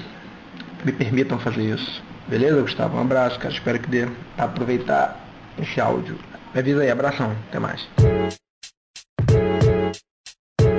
Me 0.83 0.91
permitam 0.91 1.37
fazer 1.39 1.63
isso. 1.63 2.03
Beleza, 2.27 2.61
Gustavo? 2.61 2.97
Um 2.97 3.01
abraço, 3.01 3.39
cara. 3.39 3.53
Espero 3.53 3.79
que 3.79 3.89
dê 3.89 4.07
pra 4.35 4.45
aproveitar 4.45 5.27
esse 5.59 5.79
áudio. 5.79 6.17
Me 6.53 6.59
avisa 6.59 6.81
aí, 6.81 6.91
abração. 6.91 7.35
Até 7.49 7.59
mais. 7.59 7.87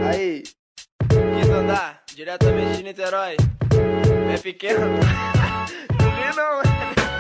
Aí, 0.09 0.43
diretamente 2.19 2.79
de 2.79 2.83
Niterói. 2.83 3.37
É 4.35 4.37
pequeno? 4.39 4.81
não 4.81 6.11
vi 6.11 6.37
não, 6.37 6.61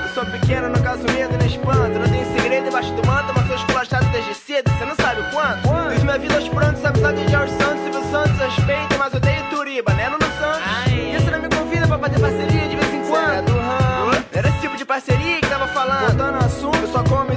Eu 0.02 0.08
sou 0.12 0.26
pequeno, 0.26 0.68
não 0.68 0.82
caso 0.82 1.02
medo 1.04 1.36
nem 1.38 1.46
espanto. 1.46 1.98
Não 1.98 2.08
tenho 2.08 2.26
segredo 2.32 2.64
debaixo 2.64 2.92
do 2.92 3.06
manto, 3.06 3.32
mas 3.34 3.46
sou 3.46 3.56
esculachado 3.56 4.04
desde 4.10 4.34
cedo. 4.34 4.68
Você 4.70 4.84
não 4.84 4.94
sabe 4.96 5.20
o 5.20 5.30
quanto? 5.30 5.62
quanto? 5.62 5.92
Fiz 5.92 6.02
minha 6.02 6.18
vida 6.18 6.34
aos 6.34 6.48
prantos, 6.48 6.84
amizade 6.84 7.24
de 7.24 7.30
George 7.30 7.52
Santos, 7.54 7.82
Silvio 7.82 8.10
Santos, 8.10 8.38
respeito, 8.38 8.98
mas 8.98 9.14
odeio 9.14 9.42
Turiba, 9.50 9.94
né? 9.94 10.08
No 10.10 10.18
Santos. 10.18 10.62
Ai. 10.66 11.14
E 11.14 11.18
você 11.18 11.30
não 11.30 11.40
me 11.40 11.48
convida 11.48 11.86
pra 11.86 11.98
fazer 11.98 12.20
parceria 12.20 12.68
de 12.68 12.76
vez 12.76 12.94
em 12.94 13.02
quando? 13.08 13.24
Cê 13.24 13.38
é 13.38 13.42
do 13.42 13.52
ramo. 13.52 14.24
Era 14.32 14.48
esse 14.48 14.60
tipo 14.60 14.76
de 14.76 14.84
parceria 14.84 15.40
que 15.40 15.46
tava 15.46 15.68
falando. 15.68 16.08
Voltando 16.08 16.34
ao 16.34 16.44
assunto, 16.44 16.76
eu 16.76 16.88
só 16.88 17.02
como 17.04 17.32
e 17.32 17.36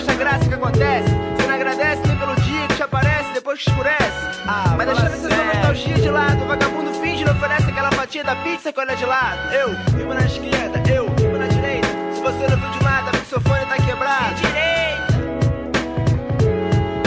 É 0.00 0.04
baixa 0.04 0.14
graça 0.18 0.48
que 0.48 0.54
acontece. 0.54 1.08
Você 1.36 1.46
não 1.46 1.54
agradece 1.54 2.02
nem 2.06 2.16
pelo 2.16 2.34
dia 2.36 2.66
que 2.68 2.74
te 2.74 2.82
aparece 2.82 3.32
depois 3.34 3.62
que 3.62 3.70
escurece. 3.70 4.40
Ah, 4.46 4.74
Mas 4.76 4.86
deixando 4.86 5.12
essa 5.12 5.28
sua 5.28 5.44
nostalgia 5.44 5.94
de 5.94 6.10
lado. 6.10 6.42
O 6.42 6.46
vagabundo 6.46 6.92
finge 6.94 7.24
não 7.24 7.32
oferece 7.32 7.64
aquela 7.70 7.90
fatia 7.92 8.24
da 8.24 8.36
pizza 8.36 8.72
que 8.72 8.80
olha 8.80 8.96
de 8.96 9.04
lado. 9.04 9.52
Eu, 9.52 9.68
vivo 9.96 10.14
na 10.14 10.24
esquerda, 10.24 10.82
eu, 10.92 11.08
vivo 11.16 11.36
na 11.38 11.46
direita. 11.48 11.88
Se 12.14 12.20
você 12.20 12.48
não 12.48 12.56
viu 12.56 12.70
de 12.70 12.82
nada, 12.84 13.10
vê 13.12 13.18
que 13.18 13.26
seu 13.26 13.40
fone 13.40 13.66
tá 13.66 13.76
quebrado. 13.76 14.34
direita. 14.36 15.12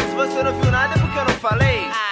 Se 0.09 0.15
você 0.15 0.43
não 0.43 0.53
viu 0.61 0.71
nada 0.71 0.93
é 0.95 0.99
porque 0.99 1.17
eu 1.17 1.25
não 1.25 1.33
falei. 1.33 1.79
Ai, 1.91 2.02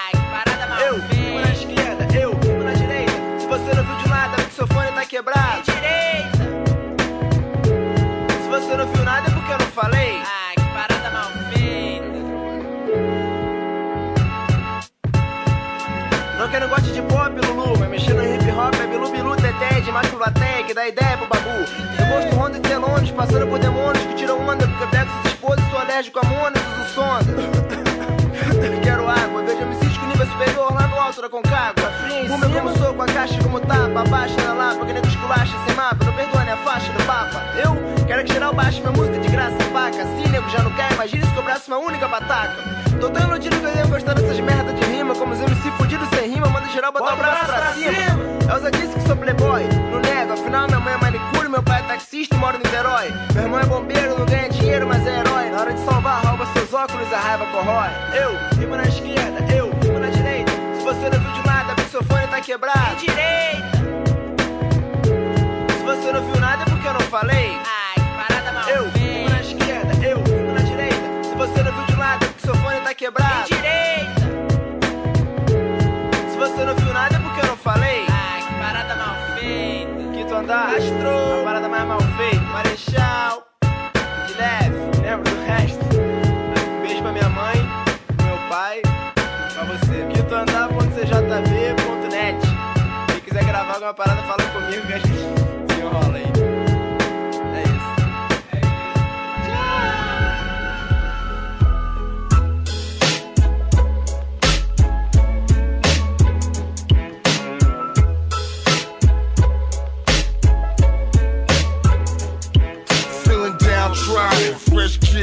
de 20.01 20.07
maculaté 20.07 20.63
que 20.63 20.73
dá 20.73 20.87
ideia 20.87 21.17
pro 21.17 21.27
babu. 21.27 21.49
Eu 21.49 22.05
gosto 22.07 22.35
Honda 22.35 22.57
e 22.57 22.61
Telões, 22.61 23.11
passando 23.11 23.47
por 23.47 23.59
demônios 23.59 24.03
que 24.05 24.15
tiram 24.15 24.39
onda, 24.39 24.67
porque 24.67 24.83
eu 24.83 24.87
pego 24.89 25.11
essas 25.11 25.33
esposas, 25.33 25.69
sou 25.69 25.79
alérgico 25.79 26.19
a 26.19 26.23
monas, 26.27 26.63
uso 26.79 26.93
sonda. 26.93 27.61
Quero 28.83 29.07
água, 29.07 29.43
vejo 29.43 29.61
MCs 29.61 29.97
com 29.97 30.05
nível 30.07 30.25
superior 30.25 30.73
lá 30.73 30.87
no 30.87 30.99
alto 30.99 31.21
da 31.21 31.29
Concagua. 31.29 31.91
Fume 32.27 32.53
como 32.53 32.77
sou, 32.77 32.93
com 32.93 33.03
a 33.03 33.05
caixa 33.05 33.41
como 33.43 33.59
tapa, 33.59 34.01
abaixa 34.01 34.41
na 34.41 34.53
lapa, 34.53 34.85
que 34.85 34.93
nego 34.93 35.07
esculacha 35.07 35.55
sem 35.65 35.75
mapa, 35.75 36.03
não 36.03 36.13
perdoa 36.13 36.43
nem 36.43 36.53
a 36.53 36.57
faixa 36.57 36.91
do 36.91 37.03
papa. 37.05 37.41
Eu 37.63 38.05
quero 38.07 38.23
que 38.23 38.33
geral 38.33 38.53
baixe 38.53 38.81
minha 38.81 38.91
música 38.91 39.19
de 39.19 39.29
graça, 39.29 39.57
vaca. 39.71 40.03
Se 40.03 40.29
nego 40.29 40.49
já 40.49 40.63
não 40.63 40.71
quer, 40.71 40.91
imagina 40.93 41.25
se 41.25 41.33
cobrasse 41.33 41.67
uma 41.67 41.77
única 41.77 42.07
bataca. 42.07 42.57
Tô 42.99 43.09
tão 43.09 43.27
iludido 43.27 43.55
que 43.57 43.65
eu 43.65 43.71
devo 43.71 43.89
gostar 43.89 44.13
dessas 44.13 44.39
merda 44.39 44.73
de 44.73 44.83
rima, 44.85 45.15
como 45.15 45.33
os 45.33 45.39
MC 45.39 45.71
fudidos 45.71 46.07
sem 46.09 46.31
rima, 46.31 46.47
manda 46.49 46.67
geral 46.69 46.91
botar 46.91 47.13
o 47.13 47.17
braço 47.17 47.45
pra 47.45 47.73
cima. 47.73 48.51
Elza 48.51 48.71
disse 48.71 48.93
que 48.95 49.00
playboy, 49.21 49.63
não 49.91 49.99
nego, 49.99 50.34
afinal 50.34 50.65
minha 50.65 50.79
mãe 50.79 50.93
é 50.93 50.97
manicure, 50.97 51.47
meu 51.47 51.62
pai 51.62 51.79
é 51.81 51.84
taxista 51.84 52.36
e 52.36 52.39
mora 52.39 52.57
no 52.57 52.63
Niterói. 52.63 53.13
Meu 53.36 53.43
irmão 53.43 53.60
é 53.60 53.65
bombeiro, 53.65 54.17
não 54.17 54.25
ganha 54.25 54.49
dinheiro, 54.49 54.88
mas 54.88 55.05
é 55.05 55.19
herói. 55.19 55.49
Na 55.51 55.62
hora 55.62 55.73
de 55.73 55.79
salvar, 55.81 56.25
rouba 56.25 56.45
seus 56.53 56.73
óculos, 56.73 57.13
a 57.13 57.19
raiva 57.19 57.45
corrói. 57.45 57.89
Eu, 58.15 58.60
rimo 58.60 58.75
na 58.75 58.84
esquerda, 58.84 59.55
eu, 59.55 59.69
rimo 59.84 59.99
na 59.99 60.10
direita. 60.10 60.51
Se 60.75 60.84
você 60.84 61.10
não 61.10 61.19
viu 61.19 61.31
de 61.34 61.47
nada, 61.47 61.75
porque 61.75 61.91
seu 61.91 62.03
fone 62.03 62.27
tá 62.27 62.41
quebrado. 62.41 62.95
direita. 62.95 63.77
Se 65.77 65.84
você 65.84 66.12
não 66.12 66.23
viu 66.25 66.41
nada, 66.41 66.63
é 66.63 66.65
porque 66.65 66.88
eu 66.88 66.93
não 66.93 67.01
falei. 67.01 67.51
Ai, 67.63 67.93
que 67.95 68.27
parada 68.27 68.51
mal 68.53 68.69
Eu, 68.69 68.89
rimo 68.89 69.29
na 69.29 69.41
esquerda, 69.41 70.05
eu, 70.05 70.17
rimo 70.23 70.53
na 70.53 70.62
direita. 70.62 71.23
Se 71.23 71.36
você 71.36 71.63
não 71.63 71.71
viu 71.71 71.86
de 71.86 71.95
nada, 71.95 72.25
é 72.25 72.27
porque 72.27 72.41
seu 72.41 72.55
fone 72.55 72.79
tá 72.81 72.93
quebrado. 72.95 73.45
direita. 73.45 73.61
Andar, 80.51 80.75
Astro, 80.75 81.39
a 81.39 81.43
parada 81.45 81.69
mais 81.69 81.87
mal 81.87 82.01
feita. 82.01 82.41
Marechal, 82.51 83.47
de 84.27 84.33
leve, 84.33 85.01
lembra 85.01 85.31
do 85.31 85.45
resto. 85.45 85.79
Um 85.95 86.81
beijo 86.81 87.01
pra 87.01 87.13
minha 87.13 87.29
mãe, 87.29 87.55
pro 88.17 88.25
meu 88.25 88.37
pai, 88.49 88.81
pra 89.53 89.63
você. 89.63 90.05
Quinto 90.13 90.35
andar, 90.35 90.67
ponto 90.67 90.87
CJB, 90.87 91.81
ponto 91.85 92.07
net. 92.11 92.37
Quem 93.07 93.21
quiser 93.21 93.45
gravar 93.45 93.75
alguma 93.75 93.93
parada, 93.93 94.21
fala 94.23 94.43
comigo 94.51 94.85
que 94.87 94.93
a 94.93 94.97
gente 94.97 95.40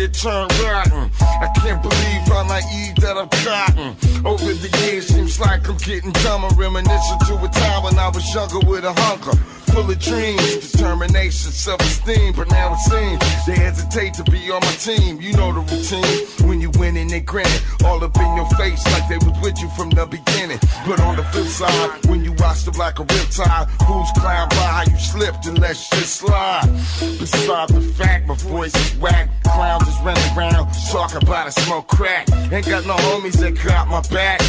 Turn 0.08 0.48
turned 0.48 0.52
rotten. 0.60 1.17
I 1.40 1.48
can't 1.60 1.82
believe 1.82 2.22
how 2.26 2.42
naive 2.42 2.96
that 2.96 3.16
I've 3.16 3.30
gotten. 3.44 3.94
Over 4.26 4.52
the 4.52 4.70
years, 4.82 5.06
seems 5.06 5.38
like 5.38 5.68
I'm 5.68 5.76
getting 5.78 6.12
dumber. 6.24 6.48
Reminiscing 6.56 7.18
to 7.26 7.34
a 7.44 7.48
time 7.48 7.84
when 7.84 7.98
I 7.98 8.08
was 8.08 8.34
younger 8.34 8.60
with 8.66 8.84
a 8.84 8.92
hunger. 8.92 9.36
Full 9.72 9.90
of 9.90 9.98
dreams, 10.00 10.72
determination, 10.72 11.52
self-esteem. 11.52 12.32
But 12.34 12.50
now 12.50 12.74
it 12.74 12.80
seems 12.80 13.46
they 13.46 13.54
hesitate 13.54 14.14
to 14.14 14.24
be 14.24 14.50
on 14.50 14.60
my 14.62 14.72
team. 14.72 15.20
You 15.20 15.32
know 15.34 15.52
the 15.52 15.60
routine. 15.60 16.48
When 16.48 16.60
you 16.60 16.70
win 16.78 16.96
and 16.96 17.10
they 17.10 17.20
grin 17.20 17.46
all 17.84 18.02
up 18.02 18.16
in 18.16 18.36
your 18.36 18.48
face 18.56 18.84
like 18.92 19.08
they 19.08 19.18
was 19.18 19.38
with 19.40 19.60
you 19.60 19.68
from 19.76 19.90
the 19.90 20.06
beginning. 20.06 20.58
But 20.86 21.00
on 21.00 21.16
the 21.16 21.22
flip 21.24 21.46
side, 21.46 22.06
when 22.06 22.24
you 22.24 22.32
watch 22.38 22.64
the 22.64 22.72
like 22.78 22.98
a 22.98 23.04
riptide, 23.04 23.70
fools 23.86 24.10
climb 24.16 24.48
by, 24.48 24.86
you 24.90 24.98
slipped 24.98 25.46
and 25.46 25.58
let 25.60 25.76
shit 25.76 26.04
slide. 26.04 26.66
Beside 26.98 27.68
the 27.68 27.80
fact, 27.80 28.26
my 28.26 28.34
voice 28.34 28.74
is 28.74 28.98
whack. 28.98 29.28
Clowns 29.44 29.86
is 29.88 29.98
running 30.00 30.36
around 30.36 30.66
talking 30.90 31.26
about 31.28 31.46
a 31.46 31.52
smoke 31.52 31.86
crack. 31.88 32.26
Ain't 32.50 32.66
got 32.66 32.86
no 32.86 32.96
homies 32.96 33.38
that 33.40 33.52
got 33.62 33.86
my 33.88 34.00
back. 34.08 34.40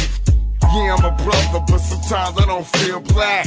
Yeah, 0.72 0.96
I'm 0.96 1.04
a 1.04 1.14
brother, 1.22 1.62
but 1.68 1.78
sometimes 1.78 2.38
I 2.38 2.46
don't 2.46 2.66
feel 2.66 3.00
black. 3.00 3.46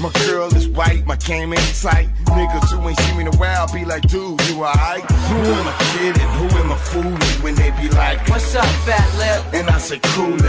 My 0.00 0.10
girl 0.24 0.48
is 0.54 0.66
white, 0.68 1.04
my 1.04 1.16
game 1.16 1.52
ain't 1.52 1.74
tight. 1.82 2.08
Niggas 2.24 2.70
who 2.72 2.88
ain't 2.88 2.98
seen 2.98 3.16
me 3.18 3.26
in 3.26 3.34
a 3.34 3.36
while 3.36 3.70
be 3.70 3.84
like, 3.84 4.02
dude, 4.02 4.40
you 4.48 4.64
alright? 4.64 5.02
Who 5.02 5.36
am 5.36 5.68
I 5.68 5.76
kidding? 5.92 6.30
Who 6.38 6.46
am 6.58 6.72
I 6.72 6.78
fooling? 6.78 7.42
When 7.42 7.54
they 7.54 7.70
be 7.72 7.90
like, 7.90 8.26
What's 8.30 8.54
up, 8.54 8.64
fat 8.86 9.08
lip? 9.18 9.52
And 9.52 9.68
I 9.68 9.78
say, 9.78 9.98
coolin'. 10.14 10.40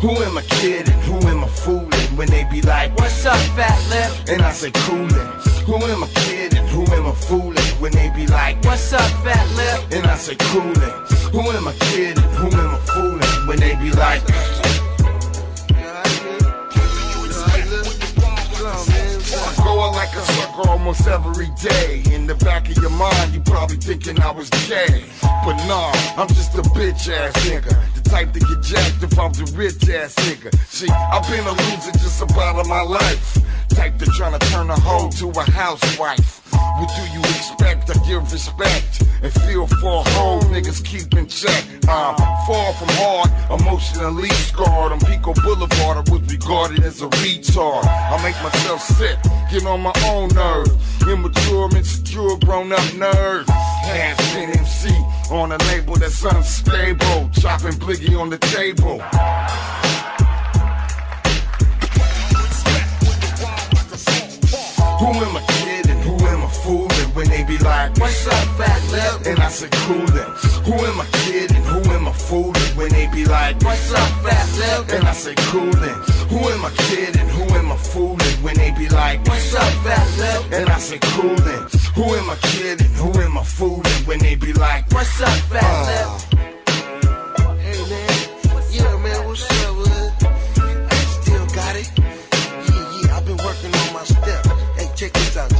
Who 0.00 0.10
am 0.24 0.38
I 0.38 0.42
kidding? 0.42 1.00
Who 1.02 1.18
am 1.28 1.44
I 1.44 1.48
fooling? 1.48 2.16
When 2.16 2.28
they 2.28 2.48
be 2.50 2.62
like, 2.62 2.96
What's 2.96 3.24
up, 3.24 3.38
fat 3.54 3.78
lip? 3.90 4.28
And 4.28 4.42
I 4.42 4.50
say, 4.50 4.72
coolin'. 4.72 5.55
Who 5.66 5.74
am 5.74 6.04
I 6.04 6.06
kidding? 6.06 6.64
Who 6.68 6.82
am 6.94 7.06
I 7.06 7.12
fooling? 7.12 7.58
When 7.80 7.90
they 7.90 8.08
be 8.10 8.28
like, 8.28 8.64
What's 8.64 8.92
up, 8.92 9.00
fat 9.24 9.44
lip? 9.56 9.98
And 9.98 10.06
I 10.06 10.16
say, 10.16 10.36
coolin'. 10.36 10.72
Who 11.32 11.40
am 11.40 11.66
I 11.66 11.72
kidding? 11.90 12.22
Who 12.22 12.46
am 12.46 12.70
I 12.70 12.78
fooling? 12.86 13.48
When 13.48 13.58
they 13.58 13.74
be 13.74 13.90
like, 13.90 14.22
I'm 19.34 19.64
Going 19.64 19.92
like 19.94 20.14
a 20.14 20.20
sucker 20.20 20.68
almost 20.68 21.08
every 21.08 21.50
day. 21.60 22.04
In 22.14 22.28
the 22.28 22.36
back 22.36 22.70
of 22.70 22.76
your 22.76 22.90
mind, 22.90 23.34
you 23.34 23.40
probably 23.40 23.76
thinking 23.76 24.20
I 24.22 24.30
was 24.30 24.48
gay. 24.68 25.04
But 25.20 25.56
nah, 25.66 25.90
I'm 26.16 26.28
just 26.28 26.54
a 26.54 26.62
bitch 26.62 27.10
ass 27.12 27.32
nigga. 27.44 27.74
The 27.94 28.08
type 28.08 28.32
to 28.34 28.38
get 28.38 28.62
jacked 28.62 29.02
if 29.02 29.18
I'm 29.18 29.32
the 29.32 29.52
rich 29.56 29.88
ass 29.88 30.14
nigga. 30.14 30.56
See, 30.68 30.88
I've 30.88 31.28
been 31.28 31.44
a 31.44 31.50
loser 31.50 31.90
just 31.98 32.22
about 32.22 32.54
all 32.54 32.64
my 32.66 32.82
life. 32.82 33.45
Type 33.76 33.98
to 33.98 34.06
tryna 34.06 34.40
turn 34.50 34.70
a 34.70 34.80
hoe 34.80 35.10
to 35.20 35.28
a 35.38 35.50
housewife. 35.50 36.40
What 36.78 36.90
do 36.96 37.02
you 37.12 37.20
expect? 37.20 37.90
I 37.90 38.06
give 38.08 38.32
respect 38.32 39.02
and 39.22 39.30
feel 39.44 39.66
for 39.66 40.00
a 40.00 40.10
hoe 40.16 40.40
niggas 40.48 40.82
keep 40.82 41.12
in 41.12 41.26
check. 41.26 41.62
I'm 41.86 42.16
far 42.46 42.72
from 42.72 42.88
hard, 42.96 43.60
emotionally 43.60 44.30
scarred. 44.30 44.92
On 44.92 45.00
Pico 45.00 45.34
Boulevard, 45.34 45.98
I 45.98 46.10
was 46.10 46.22
regarded 46.22 46.84
as 46.84 47.02
a 47.02 47.08
retard. 47.20 47.84
I 47.84 48.16
make 48.22 48.36
myself 48.42 48.80
sick, 48.80 49.18
get 49.50 49.66
on 49.66 49.82
my 49.82 49.92
own 50.06 50.28
nerve. 50.28 50.72
Immature, 51.06 51.68
insecure, 51.76 52.36
grown 52.46 52.72
up 52.72 52.80
nerd. 52.96 53.46
Half 53.46 54.18
spin 54.22 54.50
MC 54.56 54.88
on 55.30 55.52
a 55.52 55.58
label 55.68 55.96
that's 55.96 56.24
unstable. 56.24 57.28
Chopping 57.40 57.78
bliggy 57.78 58.18
on 58.18 58.30
the 58.30 58.38
table. 58.38 59.02
Who 64.98 65.08
am 65.08 65.36
I 65.36 65.42
kidding? 65.60 66.00
Who 66.02 66.14
am 66.26 66.42
I 66.42 66.48
fooling? 66.48 67.10
When 67.14 67.28
they 67.28 67.44
be 67.44 67.58
like, 67.58 67.96
What's 67.98 68.26
up, 68.26 68.48
fat 68.56 68.82
lip? 68.90 69.26
And 69.26 69.38
I 69.40 69.48
say, 69.48 69.68
Cool 69.84 70.06
them. 70.06 70.30
Who 70.64 70.72
am 70.72 71.00
I 71.00 71.06
kidding? 71.24 71.62
Who 71.64 71.80
am 71.92 72.08
I 72.08 72.12
fooling? 72.12 72.72
When 72.76 72.90
they 72.90 73.06
be 73.08 73.24
like, 73.26 73.60
What's 73.62 73.92
up, 73.92 74.08
fat 74.24 74.48
lip? 74.56 74.88
And 74.96 75.06
I 75.06 75.12
say, 75.12 75.34
Cool 75.50 75.70
them. 75.70 75.98
Who 76.30 76.38
am 76.48 76.64
I 76.64 76.70
kidding? 76.88 77.28
Who 77.28 77.42
am 77.54 77.72
I 77.72 77.76
fooling? 77.76 78.36
When 78.42 78.56
they 78.56 78.70
be 78.70 78.88
like, 78.88 79.20
What's 79.26 79.54
up, 79.54 79.72
fat 79.84 80.08
lip? 80.18 80.52
And 80.52 80.68
I 80.70 80.78
say, 80.78 80.98
Cool 81.00 81.36
them. 81.36 81.68
Who 81.94 82.04
am 82.14 82.30
I 82.30 82.36
kidding? 82.36 82.92
Who 82.94 83.12
am 83.20 83.36
I 83.36 83.44
fooling? 83.44 84.00
When 84.06 84.18
they 84.20 84.34
be 84.34 84.52
like, 84.54 84.90
What's 84.92 85.20
up, 85.20 85.28
fat 85.52 85.86
lip? 85.86 86.32
Uh, 86.32 86.35
Check 94.96 95.12
this 95.12 95.36
out. 95.36 95.55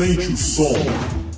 Sente 0.00 0.32
o 0.32 0.36
som. 0.38 1.29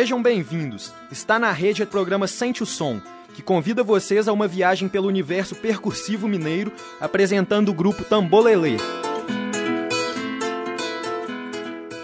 Sejam 0.00 0.22
bem-vindos. 0.22 0.94
Está 1.12 1.38
na 1.38 1.52
rede 1.52 1.82
o 1.82 1.86
programa 1.86 2.26
Sente 2.26 2.62
o 2.62 2.66
Som, 2.66 3.02
que 3.34 3.42
convida 3.42 3.84
vocês 3.84 4.28
a 4.28 4.32
uma 4.32 4.48
viagem 4.48 4.88
pelo 4.88 5.06
universo 5.06 5.54
percursivo 5.54 6.26
mineiro, 6.26 6.72
apresentando 6.98 7.68
o 7.68 7.74
grupo 7.74 8.02
Tambolelê. 8.02 8.78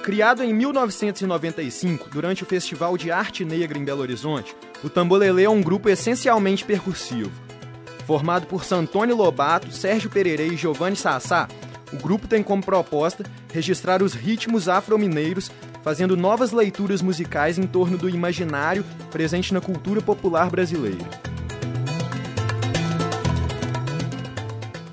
Criado 0.02 0.44
em 0.44 0.52
1995, 0.52 2.10
durante 2.10 2.42
o 2.42 2.46
Festival 2.46 2.98
de 2.98 3.10
Arte 3.10 3.46
Negra 3.46 3.78
em 3.78 3.84
Belo 3.86 4.02
Horizonte, 4.02 4.54
o 4.84 4.90
Tambolelê 4.90 5.44
é 5.44 5.50
um 5.50 5.62
grupo 5.62 5.88
essencialmente 5.88 6.66
percursivo. 6.66 7.32
Formado 8.06 8.46
por 8.46 8.62
Santônio 8.62 9.16
Lobato, 9.16 9.72
Sérgio 9.72 10.10
Pererê 10.10 10.48
e 10.48 10.56
Giovanni 10.58 10.96
Sassá, 10.96 11.48
o 11.92 11.96
grupo 11.96 12.28
tem 12.28 12.42
como 12.42 12.62
proposta 12.62 13.24
registrar 13.52 14.02
os 14.02 14.12
ritmos 14.12 14.68
afro-mineiros, 14.68 15.50
fazendo 15.86 16.16
novas 16.16 16.50
leituras 16.50 17.00
musicais 17.00 17.58
em 17.58 17.62
torno 17.64 17.96
do 17.96 18.10
imaginário 18.10 18.84
presente 19.12 19.54
na 19.54 19.60
cultura 19.60 20.00
popular 20.00 20.50
brasileira. 20.50 21.08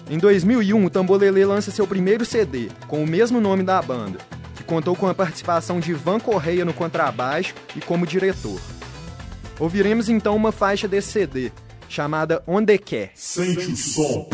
Em 0.08 0.20
2001, 0.20 0.86
o 0.86 0.90
Tambolelê 0.92 1.46
lança 1.46 1.72
seu 1.72 1.88
primeiro 1.88 2.24
CD, 2.24 2.70
com 2.88 3.04
o 3.04 3.08
mesmo 3.08 3.42
nome 3.42 3.64
da 3.64 3.82
banda, 3.82 4.20
que 4.56 4.64
contou 4.64 4.96
com 4.96 5.08
a 5.08 5.16
participação 5.16 5.80
de 5.80 5.90
Ivan 5.90 6.20
Correia 6.20 6.64
no 6.64 6.76
contrabaixo 6.76 7.56
e 7.76 7.82
como 7.82 8.06
diretor. 8.06 8.62
Ouviremos 9.60 10.10
então 10.10 10.36
uma 10.36 10.52
faixa 10.52 10.88
desse 10.88 11.12
CD, 11.12 11.52
chamada 11.90 12.44
Onde 12.46 12.78
Quer. 12.78 13.14
Sente 13.16 13.66
o 13.66 13.76
som. 13.76 14.30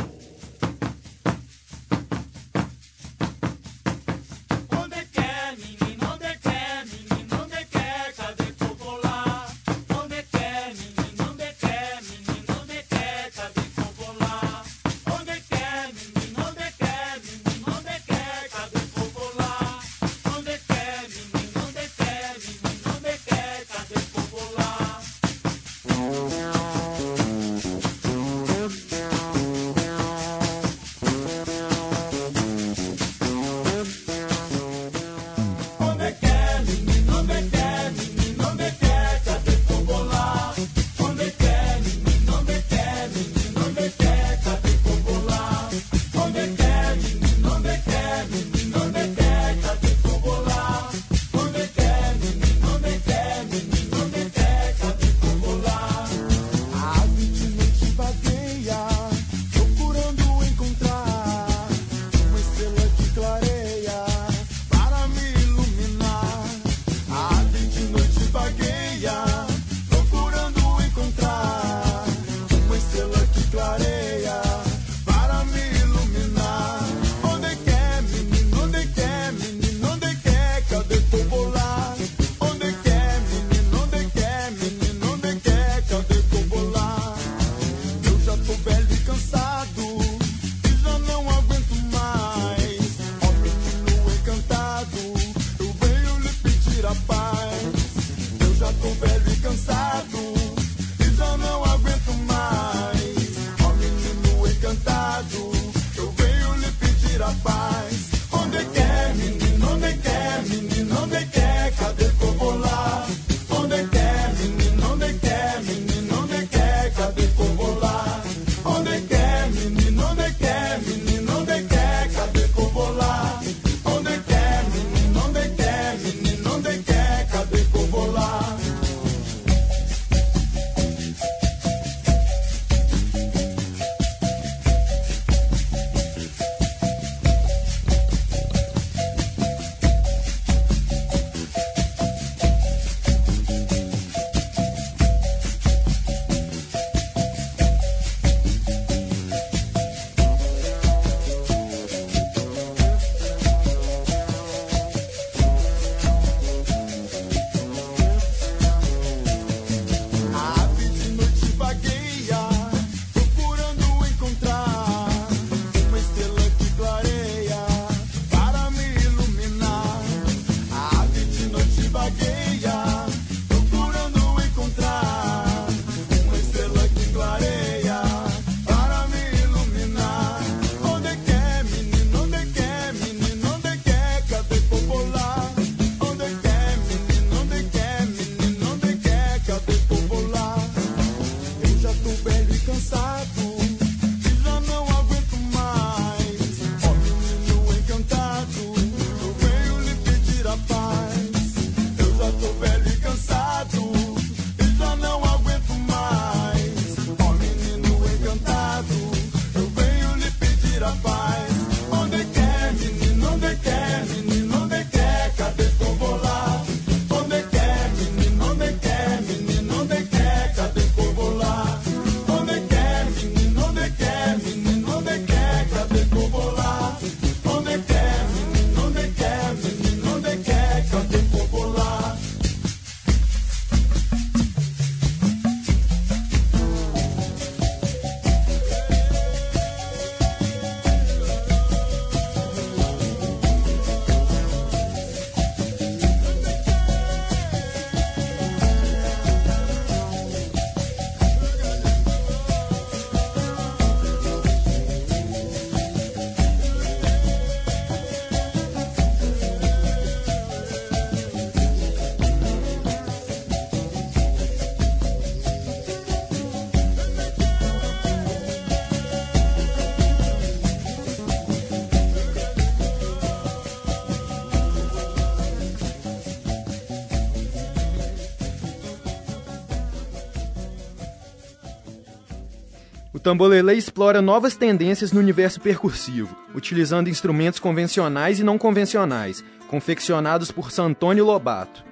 Tambolelê 283.29 283.75
explora 283.75 284.23
novas 284.23 284.55
tendências 284.55 285.11
no 285.11 285.19
universo 285.19 285.61
percursivo, 285.61 286.35
utilizando 286.55 287.11
instrumentos 287.11 287.59
convencionais 287.59 288.39
e 288.39 288.43
não 288.43 288.57
convencionais, 288.57 289.43
confeccionados 289.67 290.49
por 290.51 290.71
Santônio 290.71 291.23
Lobato. 291.25 291.85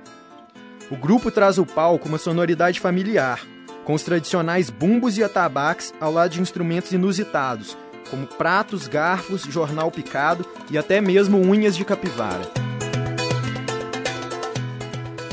O 0.89 0.95
grupo 0.95 1.29
traz 1.29 1.59
ao 1.59 1.65
palco 1.67 2.09
uma 2.09 2.17
sonoridade 2.17 2.79
familiar, 2.79 3.39
com 3.85 3.93
os 3.93 4.01
tradicionais 4.01 4.71
bumbos 4.71 5.19
e 5.19 5.23
atabaques 5.23 5.93
ao 6.01 6.11
lado 6.11 6.31
de 6.31 6.41
instrumentos 6.41 6.91
inusitados, 6.91 7.77
como 8.09 8.25
pratos, 8.25 8.87
garfos, 8.87 9.43
jornal 9.43 9.91
picado 9.91 10.43
e 10.71 10.75
até 10.77 10.99
mesmo 10.99 11.37
unhas 11.37 11.77
de 11.77 11.85
capivara. 11.85 12.49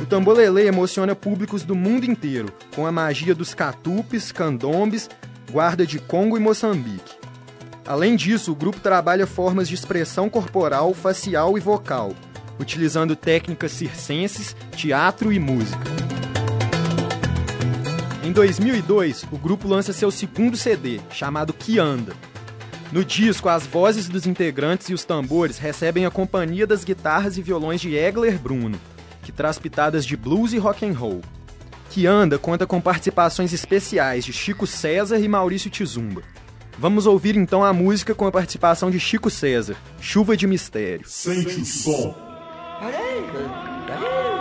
O 0.02 0.04
tambolelê 0.04 0.66
emociona 0.66 1.16
públicos 1.16 1.62
do 1.62 1.74
mundo 1.74 2.04
inteiro, 2.04 2.52
com 2.74 2.86
a 2.86 2.92
magia 2.92 3.34
dos 3.34 3.54
catupes, 3.54 4.30
candombes, 4.30 5.08
guarda 5.54 5.86
de 5.86 6.00
Congo 6.00 6.36
e 6.36 6.40
Moçambique. 6.40 7.14
Além 7.86 8.16
disso, 8.16 8.50
o 8.50 8.56
grupo 8.56 8.80
trabalha 8.80 9.24
formas 9.24 9.68
de 9.68 9.76
expressão 9.76 10.28
corporal, 10.28 10.92
facial 10.92 11.56
e 11.56 11.60
vocal, 11.60 12.12
utilizando 12.58 13.14
técnicas 13.14 13.70
circenses, 13.70 14.56
teatro 14.74 15.32
e 15.32 15.38
música. 15.38 15.84
Em 18.24 18.32
2002, 18.32 19.26
o 19.30 19.38
grupo 19.38 19.68
lança 19.68 19.92
seu 19.92 20.10
segundo 20.10 20.56
CD, 20.56 21.00
chamado 21.12 21.52
Que 21.52 21.78
Anda. 21.78 22.16
No 22.90 23.04
disco, 23.04 23.48
as 23.48 23.64
vozes 23.64 24.08
dos 24.08 24.26
integrantes 24.26 24.88
e 24.88 24.94
os 24.94 25.04
tambores 25.04 25.58
recebem 25.58 26.04
a 26.04 26.10
companhia 26.10 26.66
das 26.66 26.82
guitarras 26.82 27.38
e 27.38 27.42
violões 27.42 27.80
de 27.80 27.94
Egler 27.94 28.40
Bruno, 28.40 28.76
que 29.22 29.30
traz 29.30 29.56
pitadas 29.56 30.04
de 30.04 30.16
blues 30.16 30.52
e 30.52 30.58
rock 30.58 30.84
and 30.84 30.94
roll. 30.94 31.20
Que 31.94 32.08
Anda 32.08 32.40
conta 32.40 32.66
com 32.66 32.80
participações 32.80 33.52
especiais 33.52 34.24
de 34.24 34.32
Chico 34.32 34.66
César 34.66 35.20
e 35.20 35.28
Maurício 35.28 35.70
Tizumba. 35.70 36.22
Vamos 36.76 37.06
ouvir 37.06 37.36
então 37.36 37.62
a 37.62 37.72
música 37.72 38.16
com 38.16 38.26
a 38.26 38.32
participação 38.32 38.90
de 38.90 38.98
Chico 38.98 39.30
César, 39.30 39.76
Chuva 40.00 40.36
de 40.36 40.44
Mistério. 40.44 41.08
Sente 41.08 41.60
o 41.60 41.64
som. 41.64 42.12
Tava 43.86 44.33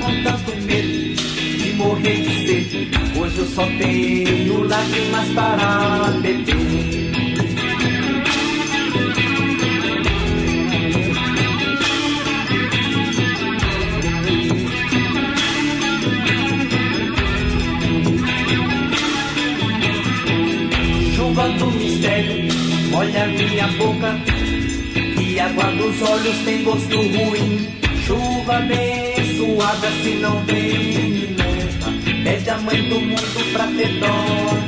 com 0.00 0.22
tanto 0.22 0.56
medo 0.62 1.14
de 1.62 1.72
morrer 1.74 2.16
de 2.22 2.46
sede. 2.46 2.90
Hoje 3.18 3.38
eu 3.38 3.46
só 3.46 3.64
tenho 3.66 4.64
lágrimas 4.64 5.28
para 5.34 6.10
beber. 6.22 7.00
Chuva 21.14 21.48
do 21.50 21.70
mistério, 21.72 22.48
molha 22.90 23.26
minha 23.26 23.66
boca. 23.78 24.18
E 25.20 25.38
água 25.38 25.64
dos 25.72 26.02
olhos 26.02 26.36
tem 26.44 26.64
gosto 26.64 26.96
ruim. 26.96 27.68
Chuva 28.04 28.60
abençoada, 29.50 29.90
se 30.02 30.10
não 30.16 30.44
vem, 30.44 30.78
me 31.10 31.26
leva. 31.26 32.24
Pede 32.24 32.50
a 32.50 32.58
mãe 32.58 32.88
do 32.88 33.00
mundo 33.00 33.52
pra 33.52 33.66
ter 33.66 33.98
dó. 33.98 34.58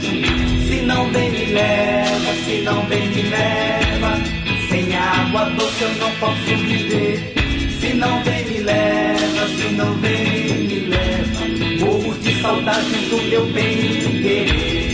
Se 0.68 0.83
não 0.83 1.11
vem, 1.12 1.30
me 1.30 1.47
leva. 1.47 2.35
Se 2.45 2.62
não 2.62 2.87
vem, 2.87 3.09
me 3.09 3.22
leva. 3.22 4.20
Sem 4.68 4.97
água 4.97 5.45
doce 5.51 5.83
eu 5.83 5.95
não 5.97 6.11
posso 6.12 6.57
viver. 6.57 7.35
Se 7.80 7.95
não 7.95 8.22
vem, 8.24 8.45
me 8.45 8.59
leva. 8.59 9.49
Se 9.49 9.68
não 9.74 9.95
vem, 9.95 10.59
me 10.66 10.80
leva. 10.89 11.85
Morro 11.85 12.18
de 12.18 12.41
saudade 12.41 12.97
do 13.11 13.22
meu 13.28 13.47
bem 13.47 14.22
querer. 14.22 14.91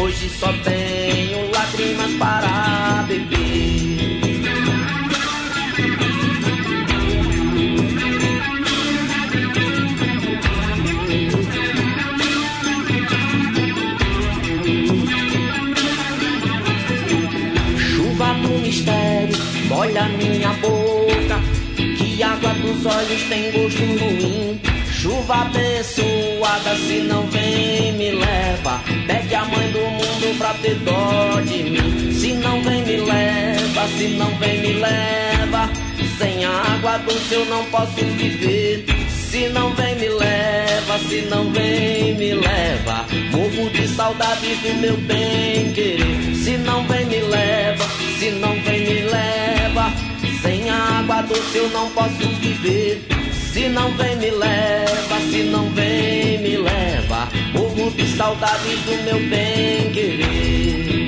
Hoje 0.00 0.30
só 0.30 0.50
tenho 0.64 1.50
lágrimas 1.52 2.10
para 2.14 3.04
beber. 3.06 3.38
Chuva 17.76 18.34
do 18.40 18.58
mistério, 18.62 19.36
molha 19.68 20.08
minha 20.08 20.48
boca. 20.54 21.40
Que 21.76 22.22
água 22.22 22.54
dos 22.54 22.86
olhos 22.86 23.22
tem 23.28 23.52
gosto 23.52 23.82
ruim. 23.82 24.69
Chuva 25.00 25.34
abençoada, 25.34 26.76
se 26.76 26.98
não 27.08 27.26
vem, 27.28 27.90
me 27.94 28.10
leva. 28.10 28.82
Pede 29.06 29.34
a 29.34 29.46
mãe 29.46 29.72
do 29.72 29.78
mundo 29.78 30.36
pra 30.36 30.52
ter 30.52 30.74
dó 30.74 31.40
de 31.40 31.62
mim. 31.62 32.12
Se 32.12 32.34
não 32.34 32.62
vem, 32.62 32.84
me 32.84 32.96
leva. 32.98 33.88
Se 33.96 34.08
não 34.08 34.38
vem, 34.38 34.60
me 34.60 34.72
leva. 34.74 35.70
Sem 36.18 36.44
água 36.44 36.98
doce 36.98 37.32
eu 37.32 37.46
não 37.46 37.64
posso 37.70 38.04
viver. 38.18 38.84
Se 39.08 39.48
não 39.48 39.74
vem, 39.74 39.94
me 39.94 40.08
leva. 40.10 40.98
Se 41.08 41.22
não 41.30 41.50
vem, 41.50 42.14
me 42.16 42.34
leva. 42.34 43.06
Morro 43.32 43.70
de 43.70 43.88
saudades 43.88 44.58
do 44.58 44.74
meu 44.82 44.98
bem 44.98 45.72
querer. 45.72 46.34
Se 46.34 46.58
não 46.58 46.86
vem, 46.86 47.06
me 47.06 47.20
leva. 47.20 47.88
Se 48.18 48.30
não 48.32 48.52
vem, 48.60 48.80
me 48.80 49.00
leva. 49.04 49.90
Sem 50.42 50.68
água 50.68 51.22
doce 51.22 51.56
eu 51.56 51.70
não 51.70 51.88
posso 51.88 52.28
viver. 52.38 53.09
Se 53.52 53.68
não 53.68 53.90
vem, 53.96 54.16
me 54.16 54.30
leva. 54.30 55.20
Se 55.28 55.42
não 55.42 55.68
vem, 55.70 56.38
me 56.38 56.56
leva. 56.56 57.28
Morro 57.52 57.90
de 57.90 58.06
saudades 58.16 58.80
do 58.82 59.02
meu 59.02 59.18
bem 59.28 59.90
querer. 59.92 60.99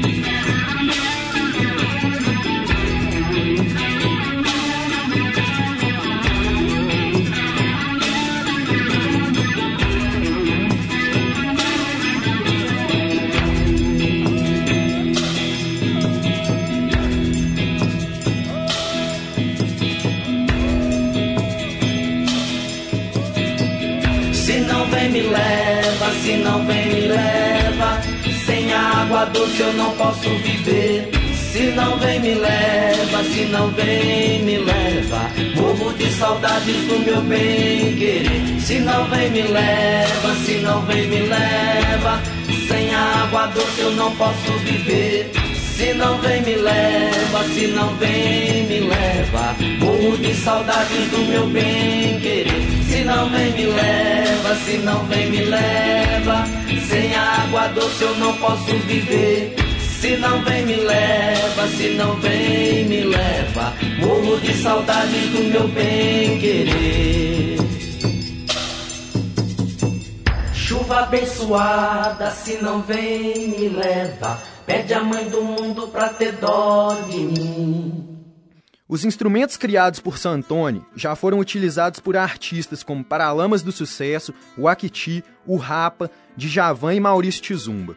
Água 29.23 29.27
doce 29.27 29.61
eu 29.61 29.73
não 29.75 29.93
posso 29.93 30.29
viver. 30.39 31.09
Se 31.53 31.63
não 31.73 31.99
vem 31.99 32.19
me 32.21 32.35
leva, 32.35 33.25
se 33.25 33.45
não 33.45 33.71
vem 33.71 34.43
me 34.43 34.59
leva. 34.59 35.31
Morro 35.55 35.93
de 35.93 36.11
saudades 36.13 36.77
do 36.89 36.99
meu 37.05 37.21
bem 37.23 37.95
querer. 37.97 38.61
Se 38.61 38.79
não 38.81 39.05
vem 39.11 39.31
me 39.31 39.43
leva, 39.43 40.35
se 40.45 40.55
não 40.55 40.83
vem 40.87 41.07
me 41.07 41.21
leva. 41.21 42.21
Sem 42.69 42.95
água 42.95 43.47
doce 43.49 43.81
eu 43.81 43.93
não 43.93 44.11
posso 44.17 44.53
viver. 44.65 45.31
Se 45.77 45.93
não 45.95 46.19
vem 46.19 46.43
me 46.43 46.55
leva, 46.57 47.45
se 47.55 47.67
não 47.69 47.95
vem 47.97 48.65
me 48.67 48.81
leva. 48.81 49.57
Morro 49.79 50.17
de 50.19 50.35
saudades 50.35 51.11
do 51.11 51.19
meu 51.29 51.47
bem 51.47 52.19
querer. 52.21 52.52
Se 53.03 53.09
não 53.09 53.29
vem 53.31 53.51
me 53.51 53.67
leva, 53.67 54.55
se 54.65 54.77
não 54.79 55.05
vem 55.07 55.29
me 55.29 55.45
leva. 55.47 56.45
Sem 56.89 57.13
água 57.13 57.67
doce 57.75 58.01
eu 58.01 58.17
não 58.19 58.33
posso 58.39 58.79
viver. 58.87 59.57
Se 60.01 60.17
não 60.19 60.41
vem 60.45 60.65
me 60.65 60.77
leva, 60.77 61.67
se 61.77 61.89
não 61.95 62.15
vem 62.21 62.85
me 62.85 63.03
leva. 63.03 63.73
Morro 63.99 64.39
de 64.39 64.55
saudades 64.55 65.31
do 65.31 65.43
meu 65.51 65.67
bem 65.67 66.39
querer. 66.39 67.57
Chuva 70.55 71.01
abençoada, 71.01 72.31
se 72.31 72.63
não 72.63 72.83
vem 72.83 73.49
me 73.49 73.69
leva. 73.69 74.41
Pede 74.65 74.95
a 74.95 75.03
mãe 75.03 75.29
do 75.29 75.43
mundo 75.43 75.89
pra 75.89 76.09
ter 76.11 76.35
dó 76.35 76.97
de 77.11 77.19
mim. 77.19 78.02
Os 78.93 79.07
instrumentos 79.07 79.57
criados 79.57 80.01
por 80.01 80.19
Santoni 80.19 80.85
já 80.95 81.17
foram 81.17 81.39
utilizados 81.39 81.99
por 81.99 82.15
artistas 82.15 82.83
como 82.83 83.03
Paralamas 83.03 83.63
do 83.63 83.73
Sucesso, 83.73 84.35
o 84.55 84.69
Akiti, 84.69 85.25
o 85.47 85.57
Rapa, 85.57 86.11
Djavan 86.37 86.93
e 86.93 87.01
Maurício 87.01 87.41
Tizumba. 87.41 87.97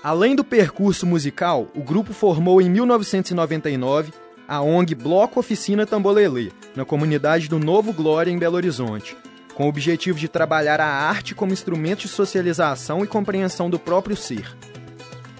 Além 0.00 0.36
do 0.36 0.44
percurso 0.44 1.04
musical, 1.04 1.66
o 1.74 1.82
grupo 1.82 2.12
formou 2.12 2.62
em 2.62 2.70
1999 2.70 4.12
a 4.46 4.62
ONG 4.62 4.94
Bloco 4.94 5.40
Oficina 5.40 5.84
Tambolelê, 5.84 6.52
na 6.76 6.84
comunidade 6.84 7.48
do 7.48 7.58
Novo 7.58 7.92
Glória, 7.92 8.30
em 8.30 8.38
Belo 8.38 8.54
Horizonte, 8.54 9.16
com 9.56 9.66
o 9.66 9.68
objetivo 9.68 10.20
de 10.20 10.28
trabalhar 10.28 10.80
a 10.80 10.86
arte 10.86 11.34
como 11.34 11.52
instrumento 11.52 12.02
de 12.02 12.08
socialização 12.08 13.02
e 13.02 13.08
compreensão 13.08 13.68
do 13.68 13.76
próprio 13.76 14.16
ser. 14.16 14.56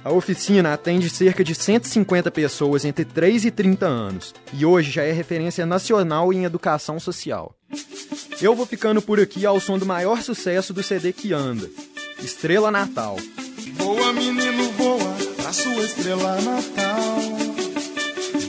A 0.04 0.10
oficina 0.10 0.72
atende 0.72 1.10
cerca 1.10 1.42
de 1.42 1.54
150 1.54 2.30
pessoas 2.30 2.84
entre 2.84 3.04
3 3.04 3.46
e 3.46 3.50
30 3.50 3.86
anos 3.86 4.34
e 4.52 4.64
hoje 4.64 4.90
já 4.90 5.02
é 5.02 5.12
referência 5.12 5.66
nacional 5.66 6.32
em 6.32 6.44
educação 6.44 6.98
social. 7.00 7.54
Eu 8.40 8.54
vou 8.54 8.64
ficando 8.64 9.02
por 9.02 9.20
aqui 9.20 9.44
ao 9.44 9.60
som 9.60 9.78
do 9.78 9.84
maior 9.84 10.22
sucesso 10.22 10.72
do 10.72 10.82
CD 10.82 11.12
que 11.12 11.32
anda, 11.32 11.68
Estrela 12.22 12.70
Natal. 12.70 13.16
Voa, 13.74 14.12
menino, 14.12 14.70
voa 14.72 15.16
pra 15.36 15.52
sua 15.52 15.82
estrela 15.84 16.40
natal. 16.40 17.18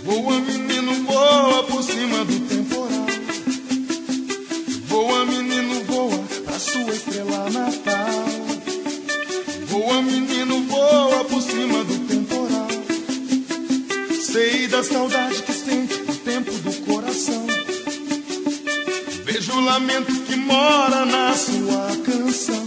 Voa, 0.03 0.39
menino, 0.39 0.93
voa 1.05 1.63
por 1.63 1.83
cima 1.83 2.25
do 2.25 2.48
lamento 19.69 20.11
que 20.21 20.35
mora 20.35 21.05
na 21.05 21.31
sua 21.35 21.95
canção. 22.03 22.65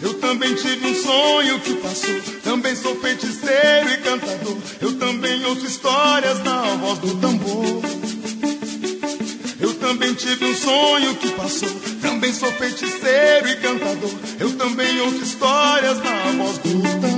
Eu 0.00 0.14
também 0.14 0.54
tive 0.54 0.86
um 0.86 0.94
sonho 0.94 1.60
que 1.60 1.74
passou. 1.74 2.20
Também 2.42 2.74
sou 2.74 2.96
feiticeiro 2.96 3.90
e 3.90 3.98
cantador. 3.98 4.56
Eu 4.80 4.98
também 4.98 5.44
ouço 5.44 5.66
histórias 5.66 6.42
na 6.42 6.62
voz 6.76 6.98
do 7.00 7.14
tambor. 7.16 7.82
Eu 9.60 9.74
também 9.74 10.14
tive 10.14 10.46
um 10.46 10.54
sonho 10.54 11.14
que 11.16 11.28
passou. 11.32 11.68
Também 12.00 12.32
sou 12.32 12.50
feiticeiro 12.52 13.46
e 13.46 13.56
cantador. 13.56 14.14
Eu 14.40 14.50
também 14.56 14.98
ouço 15.02 15.22
histórias 15.22 15.98
na 15.98 16.32
voz 16.38 16.58
do 16.58 16.80
tambor. 16.80 17.13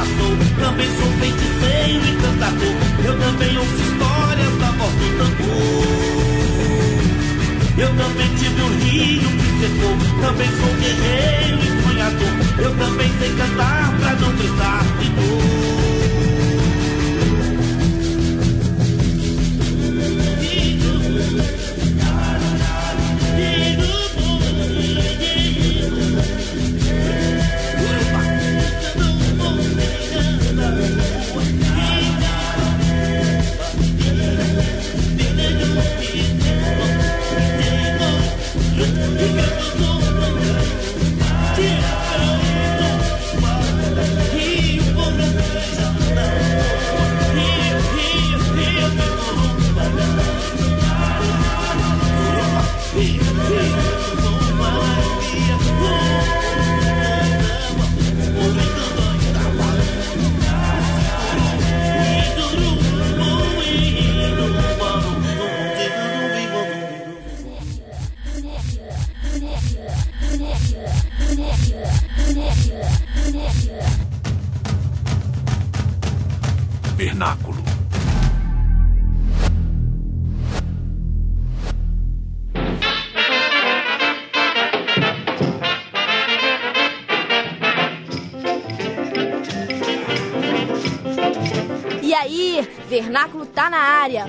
Passou. 0.00 0.32
Também 0.58 0.88
sou 0.96 1.12
feiticeiro 1.20 2.06
e 2.06 2.16
cantador. 2.16 2.74
Eu 3.04 3.18
também 3.18 3.58
ouço 3.58 3.82
histórias 3.82 4.58
na 4.58 4.70
voz 4.72 4.94
do 4.94 5.18
tambor. 5.18 5.50
Eu 7.78 7.88
também 7.96 8.28
tive 8.36 8.62
um 8.62 8.78
rio 8.78 9.30
que 9.30 9.50
secou. 9.60 9.96
Também 10.20 10.48
sou 10.48 10.72
guerreiro 10.80 11.60
e 11.62 11.82
sonhador. 11.82 12.34
Eu 12.58 12.76
também 12.76 13.10
sei 13.18 13.30
cantar 13.34 13.92
pra 13.98 14.12
não 14.14 14.32
gritar 14.36 14.89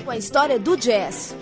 com 0.04 0.10
a 0.10 0.18
história 0.18 0.58
do 0.58 0.76
jazz. 0.76 1.34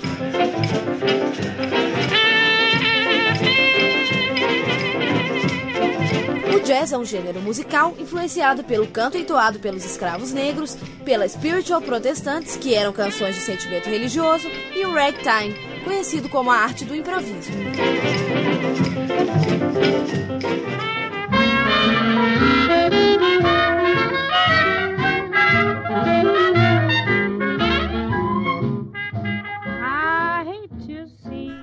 O 6.54 6.60
jazz 6.60 6.92
é 6.92 6.98
um 6.98 7.04
gênero 7.04 7.40
musical 7.40 7.92
influenciado 7.98 8.62
pelo 8.62 8.86
canto 8.86 9.18
entoado 9.18 9.58
pelos 9.58 9.84
escravos 9.84 10.32
negros, 10.32 10.76
pela 11.04 11.28
spiritual 11.28 11.82
protestantes, 11.82 12.54
que 12.56 12.72
eram 12.72 12.92
canções 12.92 13.34
de 13.34 13.40
sentimento 13.40 13.90
religioso, 13.90 14.46
e 14.76 14.86
o 14.86 14.92
ragtime, 14.92 15.56
conhecido 15.82 16.28
como 16.28 16.52
a 16.52 16.56
arte 16.56 16.84
do 16.84 16.94
improviso. 16.94 17.50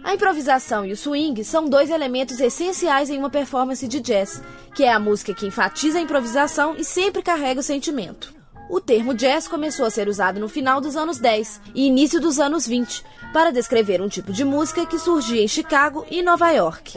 A 0.08 0.14
improvisação 0.14 0.86
e 0.86 0.94
o 0.94 0.96
swing 0.96 1.44
são 1.44 1.68
dois 1.68 1.90
elementos 1.90 2.40
essenciais 2.40 3.10
em 3.10 3.18
uma 3.18 3.30
performance 3.30 3.86
de 3.86 4.00
jazz, 4.00 4.42
que 4.74 4.86
é 4.86 4.94
a 4.94 4.98
música 4.98 5.34
que 5.34 5.46
enfatiza 5.46 6.00
a 6.00 6.02
improvisação 6.02 6.78
e 6.78 6.86
sempre 6.86 7.22
carrega 7.22 7.60
o 7.60 7.64
sentimento. 7.64 8.34
O 8.70 8.80
termo 8.80 9.14
jazz 9.14 9.50
começou 9.50 9.86
a 9.86 9.90
ser 9.90 10.08
usado 10.08 10.40
no 10.40 10.48
final 10.48 10.80
dos 10.80 10.96
anos 10.96 11.20
10 11.20 11.60
e 11.76 11.88
início 11.88 12.22
dos 12.22 12.40
anos 12.40 12.66
20 12.66 13.04
para 13.34 13.52
descrever 13.52 14.02
um 14.02 14.08
tipo 14.08 14.32
de 14.32 14.46
música 14.46 14.86
que 14.86 14.98
surgia 14.98 15.44
em 15.44 15.48
Chicago 15.50 16.06
e 16.10 16.24
Nova 16.24 16.52
York. 16.52 16.94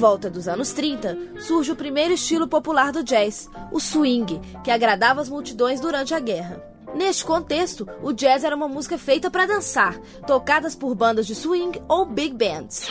Volta 0.00 0.30
dos 0.30 0.48
anos 0.48 0.72
30, 0.72 1.42
surge 1.42 1.72
o 1.72 1.76
primeiro 1.76 2.14
estilo 2.14 2.48
popular 2.48 2.90
do 2.90 3.04
jazz, 3.04 3.50
o 3.70 3.78
swing, 3.78 4.40
que 4.64 4.70
agradava 4.70 5.20
as 5.20 5.28
multidões 5.28 5.78
durante 5.78 6.14
a 6.14 6.18
guerra. 6.18 6.64
Neste 6.94 7.22
contexto, 7.22 7.86
o 8.02 8.10
jazz 8.10 8.42
era 8.42 8.56
uma 8.56 8.66
música 8.66 8.96
feita 8.96 9.30
para 9.30 9.44
dançar, 9.44 10.00
tocadas 10.26 10.74
por 10.74 10.94
bandas 10.94 11.26
de 11.26 11.34
swing 11.34 11.82
ou 11.86 12.06
big 12.06 12.34
bands. 12.34 12.88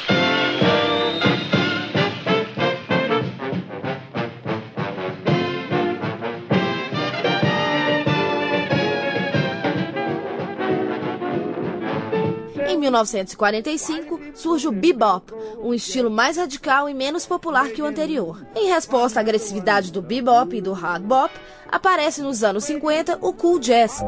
1945, 12.80 14.20
surge 14.34 14.68
o 14.68 14.72
bebop, 14.72 15.34
um 15.62 15.74
estilo 15.74 16.10
mais 16.10 16.38
radical 16.38 16.90
e 16.90 16.94
menos 16.94 17.26
popular 17.26 17.70
que 17.70 17.82
o 17.82 17.86
anterior. 17.86 18.46
Em 18.56 18.70
resposta 18.70 19.20
à 19.20 19.22
agressividade 19.22 19.92
do 19.92 20.02
bebop 20.02 20.56
e 20.56 20.62
do 20.62 20.74
hard 20.74 21.04
bop, 21.04 21.34
aparece 21.68 22.22
nos 22.22 22.44
anos 22.44 22.64
50 22.64 23.20
o 23.22 23.34
cool 23.34 23.60
jazz. 23.60 24.02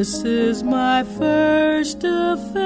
This 0.00 0.24
is 0.24 0.62
my 0.62 1.04
first 1.04 2.02
affair, 2.04 2.59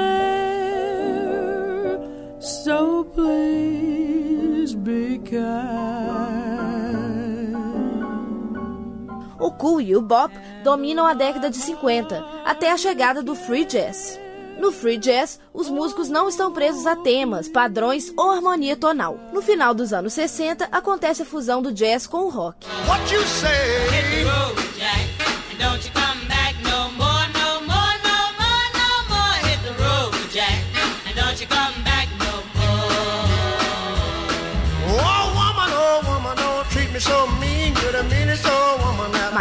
cool 9.57 9.81
e 9.81 9.95
o 9.95 10.01
bop 10.01 10.33
dominam 10.63 11.05
a 11.05 11.13
década 11.13 11.49
de 11.49 11.57
50, 11.57 12.23
até 12.45 12.71
a 12.71 12.77
chegada 12.77 13.21
do 13.21 13.35
free 13.35 13.65
jazz. 13.65 14.19
No 14.57 14.71
free 14.71 14.97
jazz, 14.97 15.39
os 15.53 15.69
músicos 15.69 16.07
não 16.07 16.29
estão 16.29 16.51
presos 16.51 16.87
a 16.87 16.95
temas, 16.95 17.49
padrões 17.49 18.11
ou 18.15 18.31
harmonia 18.31 18.75
tonal. 18.75 19.19
No 19.33 19.41
final 19.41 19.73
dos 19.73 19.91
anos 19.91 20.13
60, 20.13 20.69
acontece 20.71 21.23
a 21.23 21.25
fusão 21.25 21.61
do 21.61 21.73
jazz 21.73 22.07
com 22.07 22.19
o 22.19 22.29
rock. 22.29 22.65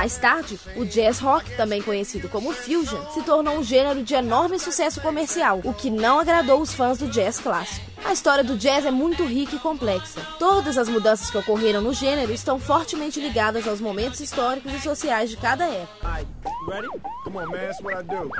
Mais 0.05 0.19
tarde, 0.19 0.61
o 0.77 0.85
jazz 0.85 1.19
rock, 1.19 1.57
também 1.57 1.81
conhecido 1.81 2.29
como 2.29 2.53
fusion, 2.53 3.01
se 3.15 3.23
tornou 3.23 3.57
um 3.57 3.65
gênero 3.65 4.03
de 4.03 4.13
enorme 4.13 4.59
sucesso 4.59 5.01
comercial, 5.01 5.63
o 5.65 5.73
que 5.73 5.89
não 5.89 6.21
agradou 6.21 6.61
os 6.61 6.75
fãs 6.75 6.99
do 6.99 7.09
jazz 7.09 7.39
clássico. 7.39 7.87
A 8.05 8.13
história 8.13 8.45
do 8.45 8.55
jazz 8.59 8.85
é 8.85 8.91
muito 8.91 9.25
rica 9.25 9.57
e 9.57 9.59
complexa. 9.59 10.21
Todas 10.39 10.77
as 10.77 10.91
mudanças 10.91 11.31
que 11.31 11.39
ocorreram 11.39 11.81
no 11.81 11.95
gênero 11.95 12.35
estão 12.35 12.61
fortemente 12.61 13.19
ligadas 13.19 13.67
aos 13.67 13.81
momentos 13.81 14.21
históricos 14.21 14.75
e 14.75 14.81
sociais 14.81 15.31
de 15.31 15.39
cada 15.39 15.65
época. 15.65 16.07
Alright, 16.07 16.29
you 16.45 16.71
ready? 16.71 16.89
Come 17.25 17.39
on, 17.39 17.51
man, 17.51 17.61
that's 17.61 17.81
what 17.81 17.97
I 17.97 18.03
do. 18.03 18.31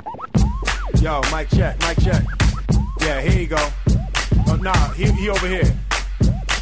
Yo, 1.01 1.19
mic 1.35 1.49
check, 1.49 1.75
mic 1.87 1.99
check. 1.99 2.23
Yeah, 3.01 3.21
here 3.21 3.41
you 3.41 3.47
go. 3.47 3.71
Oh, 4.49 4.55
nah, 4.57 4.93
he, 4.93 5.11
he 5.13 5.29
over 5.29 5.47
here. 5.47 5.73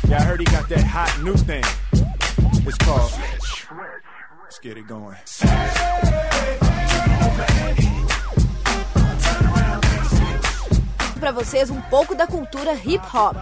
Yeah, 0.08 0.20
I 0.20 0.24
heard 0.24 0.40
he 0.40 0.46
got 0.46 0.70
that 0.70 0.86
hot 0.86 1.22
new 1.22 1.36
thing. 1.36 1.66
It's 2.66 2.78
called. 2.78 3.12
Let's 4.54 4.62
get 4.62 4.78
it 4.78 4.88
going. 4.88 5.18
Para 11.20 11.32
vocês 11.32 11.72
um 11.72 11.82
pouco 11.90 12.14
da 12.14 12.28
cultura 12.28 12.76
hip 12.76 13.04
hop. 13.12 13.36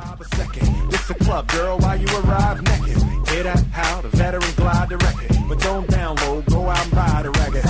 This 0.90 1.10
a 1.10 1.16
club, 1.16 1.52
girl, 1.52 1.78
while 1.80 2.00
you 2.00 2.08
arrive 2.20 2.62
naked. 2.62 2.98
Hear 3.30 3.44
that? 3.44 3.62
How 3.74 4.02
the 4.02 4.08
veteran 4.16 4.54
glide 4.56 4.88
the 4.88 4.96
record. 4.96 5.36
But 5.50 5.60
don't 5.60 5.86
download, 5.90 6.46
go 6.50 6.70
out 6.70 6.82
and 6.82 6.96
buy 6.96 7.24
the 7.24 7.32
record. 7.32 7.66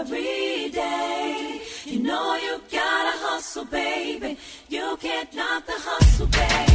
Every 0.00 0.70
day, 0.70 1.60
you 1.84 2.00
know 2.00 2.34
you 2.36 2.62
gotta 2.72 3.12
hustle, 3.26 3.66
baby. 3.66 4.38
You 4.70 4.96
can't 4.98 5.34
knock 5.34 5.66
the 5.66 5.74
hustle, 5.76 6.28
baby. 6.28 6.67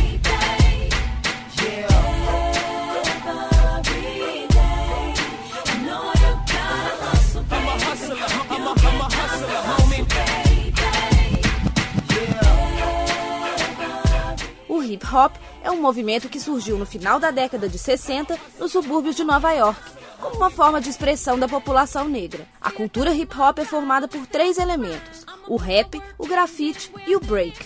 Hop 15.13 15.35
é 15.63 15.69
um 15.69 15.79
movimento 15.79 16.27
que 16.27 16.39
surgiu 16.39 16.77
no 16.77 16.85
final 16.85 17.19
da 17.19 17.29
década 17.29 17.69
de 17.69 17.77
60 17.77 18.37
nos 18.59 18.71
subúrbios 18.71 19.15
de 19.15 19.23
Nova 19.23 19.51
York, 19.51 19.79
como 20.19 20.37
uma 20.37 20.49
forma 20.49 20.81
de 20.81 20.89
expressão 20.89 21.37
da 21.37 21.47
população 21.47 22.07
negra. 22.09 22.47
A 22.59 22.71
cultura 22.71 23.13
hip 23.13 23.39
hop 23.39 23.59
é 23.59 23.65
formada 23.65 24.07
por 24.07 24.25
três 24.25 24.57
elementos: 24.57 25.25
o 25.47 25.55
rap, 25.55 26.01
o 26.17 26.27
grafite 26.27 26.91
e 27.05 27.15
o 27.15 27.19
break. 27.19 27.57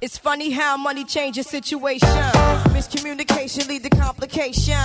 It's 0.00 0.18
funny 0.18 0.50
how 0.50 0.76
money 0.76 1.04
changes 1.04 1.46
situation. 1.46 2.08
Miscommunication 2.92 3.68
lead 3.68 3.82
to 3.84 3.90
complication. 3.90 4.76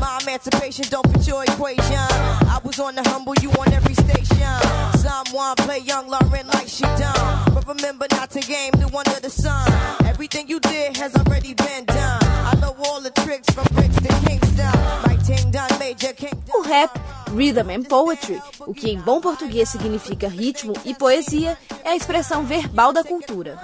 My 0.00 0.18
emancipation 0.22 0.84
don't 0.90 1.06
fit 1.12 1.28
your 1.28 1.44
equation. 1.44 1.94
I 1.94 2.58
was 2.64 2.80
on 2.80 2.96
the 2.96 3.08
humble, 3.08 3.34
you 3.40 3.50
on 3.50 3.72
every 3.72 3.94
station. 3.94 4.50
Someone 4.98 5.54
play 5.56 5.78
young 5.78 6.08
Lauren 6.08 6.46
like 6.48 6.66
she 6.66 6.82
done. 6.82 7.54
But 7.54 7.68
remember 7.68 8.06
not 8.10 8.30
to 8.30 8.40
game 8.40 8.72
the 8.72 8.88
one 8.88 9.06
of 9.06 9.22
the 9.22 9.30
sun. 9.30 9.70
Everything 10.06 10.48
you 10.48 10.58
did 10.58 10.96
has 10.96 11.14
already 11.14 11.54
been 11.54 11.84
done. 11.84 12.18
I 12.22 12.58
know 12.60 12.74
all 12.84 13.00
the 13.00 13.10
tricks 13.10 13.48
from 13.54 13.66
bricks 13.74 13.94
to 13.94 14.08
Kingston. 14.26 14.72
My 15.06 15.16
ting 15.24 15.52
done 15.52 15.70
major 15.78 16.14
king. 16.14 16.42
O 16.52 16.64
rap, 16.64 16.98
rhythm 17.30 17.70
and 17.70 17.84
poetry, 17.84 18.42
o 18.66 18.74
que 18.74 18.90
em 18.90 18.98
bom 18.98 19.20
português 19.20 19.68
significa 19.68 20.26
ritmo 20.26 20.72
e 20.84 20.94
poesia, 20.94 21.56
é 21.84 21.90
a 21.90 21.96
expressão 21.96 22.44
verbal 22.44 22.92
da 22.92 23.04
cultura. 23.04 23.56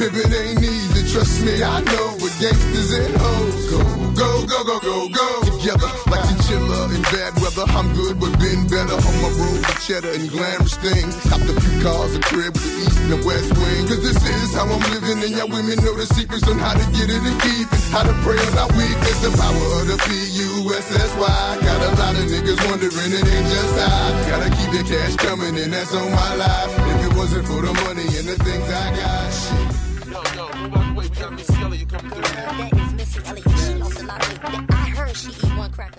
Pimpin' 0.00 0.32
ain't 0.32 0.64
easy, 0.64 1.12
trust 1.12 1.44
me, 1.44 1.60
I 1.60 1.84
know. 1.84 2.16
But 2.16 2.32
gangsters 2.40 2.88
and 2.96 3.12
hoes 3.20 3.68
go, 3.68 3.84
go, 4.16 4.30
go, 4.48 4.64
go, 4.64 4.76
go, 4.80 4.96
go. 5.12 5.28
Together 5.44 5.92
like 6.08 6.24
chinchilla 6.24 6.88
in 6.88 7.04
bad 7.12 7.36
weather. 7.36 7.68
I'm 7.76 7.92
good, 7.92 8.16
but 8.16 8.32
been 8.40 8.64
better 8.64 8.96
on 8.96 9.14
my 9.20 9.28
road 9.36 9.60
with 9.60 9.80
cheddar 9.84 10.08
and 10.16 10.24
glamorous 10.32 10.80
things. 10.80 11.12
Copped 11.28 11.44
a 11.44 11.54
few 11.60 11.84
cars, 11.84 12.16
a 12.16 12.20
crib 12.24 12.56
with 12.56 12.64
the 12.64 12.72
east 12.80 12.96
and 12.96 13.12
the 13.12 13.20
west 13.28 13.52
wing. 13.52 13.84
Cause 13.92 14.00
this 14.00 14.16
is 14.16 14.56
how 14.56 14.64
I'm 14.64 14.80
living, 14.88 15.20
and 15.20 15.36
y'all 15.36 15.52
women 15.52 15.76
know 15.84 15.92
the 15.92 16.08
secrets 16.16 16.48
on 16.48 16.56
how 16.56 16.72
to 16.72 16.86
get 16.96 17.12
it 17.12 17.20
and 17.20 17.36
keep 17.44 17.68
it. 17.68 17.80
How 17.92 18.00
to 18.00 18.16
pray 18.24 18.40
our 18.56 18.72
weakness, 18.72 19.20
the 19.20 19.36
power 19.36 19.84
of 19.84 19.84
the 19.84 20.00
P-U-S-S-Y. 20.00 21.44
Got 21.60 21.76
a 21.76 21.90
lot 22.00 22.16
of 22.16 22.24
niggas 22.24 22.56
wondering, 22.72 23.12
it 23.12 23.20
ain't 23.20 23.48
just 23.52 23.76
I. 23.76 24.16
Gotta 24.32 24.48
keep 24.48 24.70
the 24.72 24.80
cash 24.80 25.12
coming, 25.20 25.60
and 25.60 25.68
that's 25.68 25.92
on 25.92 26.08
my 26.08 26.40
life. 26.40 26.72
If 26.88 27.12
it 27.12 27.12
wasn't 27.20 27.44
for 27.44 27.60
the 27.60 27.76
money 27.84 28.08
and 28.16 28.24
the 28.24 28.40
things 28.40 28.64
I 28.64 28.96
got, 28.96 29.28
shit. 29.28 29.89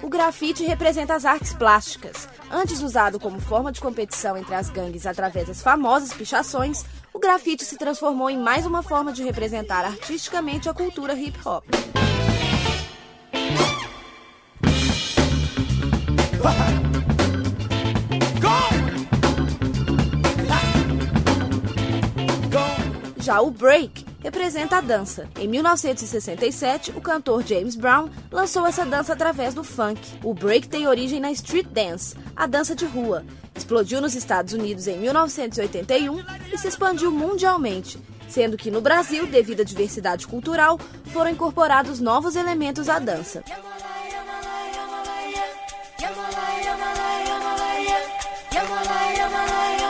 O 0.01 0.09
grafite 0.09 0.63
representa 0.65 1.15
as 1.15 1.25
artes 1.25 1.53
plásticas. 1.53 2.27
Antes 2.51 2.82
usado 2.82 3.19
como 3.19 3.39
forma 3.39 3.71
de 3.71 3.79
competição 3.79 4.38
entre 4.38 4.53
as 4.53 4.69
gangues 4.69 5.05
através 5.05 5.47
das 5.47 5.61
famosas 5.61 6.13
pichações, 6.13 6.86
o 7.13 7.19
grafite 7.19 7.65
se 7.65 7.77
transformou 7.77 8.29
em 8.29 8.38
mais 8.38 8.65
uma 8.65 8.84
forma 8.84 9.11
de 9.11 9.23
representar 9.23 9.86
artisticamente 9.86 10.69
a 10.69 10.73
cultura 10.73 11.13
hip 11.13 11.38
hop. 11.45 11.65
Já 23.17 23.39
o 23.39 23.51
break 23.51 24.11
representa 24.22 24.78
a 24.78 24.82
dança. 24.82 25.28
Em 25.38 25.47
1967, 25.47 26.91
o 26.91 27.01
cantor 27.01 27.43
James 27.45 27.76
Brown 27.76 28.09
lançou 28.32 28.65
essa 28.65 28.86
dança 28.86 29.13
através 29.13 29.53
do 29.53 29.63
funk. 29.63 29.99
O 30.24 30.34
break 30.34 30.67
tem 30.67 30.88
origem 30.88 31.19
na 31.19 31.32
street 31.32 31.67
dance, 31.67 32.15
a 32.36 32.47
dança 32.47 32.76
de 32.76 32.86
rua. 32.86 33.26
Explodiu 33.55 33.99
nos 33.99 34.15
Estados 34.15 34.53
Unidos 34.53 34.88
em 34.88 34.97
1981 34.97 36.24
e 36.53 36.57
se 36.57 36.67
expandiu 36.67 37.11
mundialmente, 37.11 37.99
sendo 38.30 38.57
que 38.57 38.72
no 38.72 38.82
Brasil, 38.82 39.28
devido 39.28 39.61
à 39.61 39.63
diversidade 39.63 40.26
cultural, 40.28 40.80
foram 41.05 41.32
incorporados 41.32 41.99
novos 41.99 42.36
elementos 42.36 42.88
à 42.88 42.99
dança. 42.99 43.43
E 49.78 49.80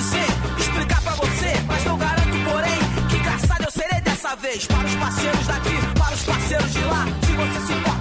dizer, 0.00 0.26
explicar 0.58 1.00
pra 1.02 1.12
você, 1.12 1.52
mas 1.66 1.84
não 1.84 1.98
garanto, 1.98 2.36
porém, 2.50 3.08
que 3.08 3.16
engraçado 3.16 3.64
eu 3.64 3.70
serei 3.70 4.00
dessa 4.00 4.34
vez. 4.36 4.66
Para 4.66 4.86
os 4.86 4.94
parceiros 4.94 5.46
daqui, 5.46 5.76
para 5.98 6.14
os 6.14 6.22
parceiros 6.22 6.72
de 6.72 6.84
lá, 6.84 7.06
se 7.22 7.32
você 7.32 7.66
se 7.66 7.72
importa 7.74 7.99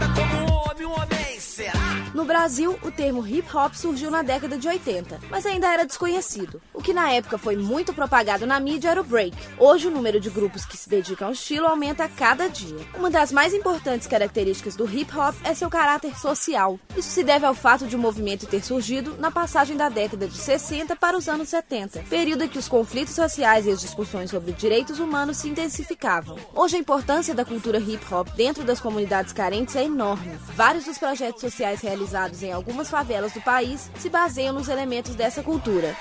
No 2.20 2.26
Brasil, 2.26 2.78
o 2.84 2.91
termo 2.91 3.26
hip 3.26 3.47
hop 3.55 3.74
surgiu 3.74 4.11
na 4.11 4.22
década 4.22 4.57
de 4.57 4.67
80, 4.67 5.22
mas 5.30 5.45
ainda 5.45 5.72
era 5.72 5.86
desconhecido. 5.86 6.61
O 6.74 6.82
que 6.82 6.91
na 6.91 7.09
época 7.13 7.38
foi 7.38 7.55
muito 7.55 7.93
propagado 7.93 8.45
na 8.45 8.59
mídia 8.59 8.89
era 8.89 8.99
o 8.99 9.05
break. 9.05 9.34
Hoje, 9.57 9.88
o 9.88 9.89
número 9.89 10.20
de 10.20 10.30
grupos 10.30 10.65
que 10.65 10.76
se 10.76 10.89
dedicam 10.89 11.30
ao 11.30 11.34
estilo 11.34 11.67
aumenta 11.67 12.03
a 12.03 12.09
cada 12.09 12.49
dia. 12.49 12.76
Uma 12.93 13.09
das 13.09 13.32
mais 13.32 13.53
importantes 13.53 14.05
características 14.05 14.76
do 14.76 14.84
hip 14.84 15.17
hop 15.17 15.34
é 15.45 15.53
seu 15.53 15.70
caráter 15.70 16.13
social. 16.20 16.78
Isso 16.97 17.09
se 17.09 17.24
deve 17.24 17.45
ao 17.45 17.53
fato 17.53 17.88
de 17.88 17.95
o 17.95 17.99
movimento 17.99 18.45
ter 18.47 18.65
surgido 18.65 19.15
na 19.17 19.32
passagem 19.32 19.78
da 19.78 19.88
década 19.88 20.28
de 20.28 20.38
60 20.38 20.97
para 20.97 21.17
os 21.17 21.30
anos 21.30 21.47
70, 21.47 22.03
período 22.09 22.43
em 22.43 22.49
que 22.49 22.59
os 22.59 22.67
conflitos 22.67 23.15
sociais 23.15 23.65
e 23.65 23.72
as 23.72 23.80
discussões 23.80 24.30
sobre 24.30 24.51
direitos 24.51 24.99
humanos 24.99 25.38
se 25.38 25.47
intensificavam. 25.47 26.36
Hoje, 26.53 26.76
a 26.76 26.80
importância 26.80 27.34
da 27.34 27.45
cultura 27.45 27.78
hip 27.78 28.13
hop 28.13 28.28
dentro 28.36 28.65
das 28.65 28.82
comunidades 28.82 29.32
carentes 29.32 29.78
é 29.78 29.86
enorme. 29.86 30.38
Vários 30.53 30.84
dos 30.84 30.97
projetos 30.97 31.39
sociais 31.39 31.80
realizados 31.80 32.09
em 32.41 32.51
algumas 32.51 32.89
favelas 32.89 33.34
do 33.34 33.41
país 33.41 33.91
se 33.99 34.10
baseiam 34.10 34.53
nos 34.53 34.68
elementos 34.68 35.16
dessa 35.16 35.43
cultura. 35.43 35.95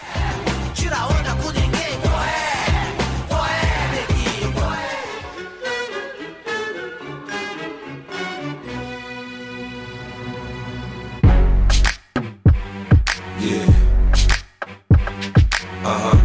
Tira 0.74 0.96
onda 1.06 1.34
com 1.42 1.50
ninguém, 1.50 2.00
qual 2.02 2.24
é? 2.24 2.58
É, 3.46 3.88
neguinho? 3.94 4.52
Qual 4.54 4.72
é? 4.72 4.98
Yeah. 13.40 13.72
Uh 15.84 15.98
huh. 16.02 16.18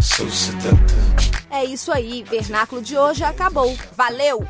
So 0.00 0.30
seductive. 0.30 1.02
É 1.50 1.64
isso 1.64 1.92
aí, 1.92 2.24
vernáculo 2.24 2.82
de 2.82 2.96
hoje 2.96 3.22
acabou. 3.22 3.76
Valeu! 3.96 4.46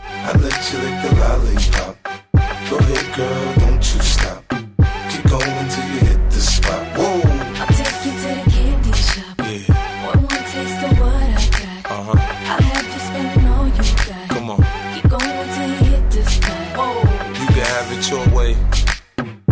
Go 2.73 2.79
ahead, 2.79 3.15
girl, 3.15 3.55
don't 3.57 3.85
you 3.95 4.01
stop. 4.01 4.49
Keep 4.49 5.25
going 5.29 5.69
till 5.69 5.87
you 5.93 6.01
hit 6.09 6.31
the 6.31 6.41
spot. 6.41 6.83
Whoa. 6.97 7.21
I'll 7.61 7.67
take 7.67 8.01
you 8.07 8.13
to 8.13 8.29
the 8.33 8.51
candy 8.51 8.93
shop. 8.93 9.37
Yeah. 9.41 10.07
One 10.07 10.21
more 10.23 10.45
taste 10.49 10.83
of 10.83 10.99
what 10.99 11.13
I 11.13 11.51
got. 11.53 11.93
Uh 11.93 12.03
huh. 12.03 12.17
I'll 12.17 12.63
have 12.63 12.89
you 12.95 13.01
spending 13.09 13.47
all 13.47 13.67
you 13.69 13.85
got. 14.09 14.29
Come 14.31 14.51
on. 14.53 14.61
Keep 14.95 15.11
going 15.11 15.49
till 15.53 15.69
you 15.69 15.85
hit 15.93 16.11
the 16.13 16.25
spot. 16.25 16.65
Whoa. 16.79 17.01
You 17.41 17.47
can 17.53 17.67
have 17.77 17.93
it 17.93 18.11
your 18.11 18.27
way. 18.35 18.57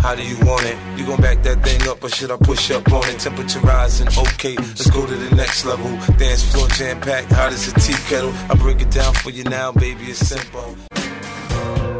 How 0.00 0.14
do 0.14 0.22
you 0.22 0.38
want 0.46 0.64
it? 0.64 0.78
You 0.96 1.04
gon' 1.04 1.20
back 1.20 1.42
that 1.42 1.62
thing 1.62 1.86
up 1.90 2.02
or 2.02 2.08
should 2.08 2.30
I 2.30 2.38
push 2.38 2.70
up 2.70 2.90
on 2.90 3.06
it? 3.10 3.20
Temperature 3.20 3.60
rising, 3.60 4.08
okay, 4.08 4.56
let's 4.56 4.88
go 4.88 5.04
to 5.04 5.14
the 5.14 5.36
next 5.36 5.66
level. 5.66 5.90
Dance 6.16 6.42
floor 6.50 6.68
jam 6.68 6.98
packed, 7.02 7.30
hot 7.32 7.52
as 7.52 7.68
a 7.68 7.74
tea 7.80 7.92
kettle. 8.08 8.32
I 8.48 8.54
break 8.54 8.80
it 8.80 8.90
down 8.90 9.12
for 9.12 9.28
you 9.28 9.44
now, 9.44 9.72
baby, 9.72 10.04
it's 10.04 10.20
simple. 10.20 10.74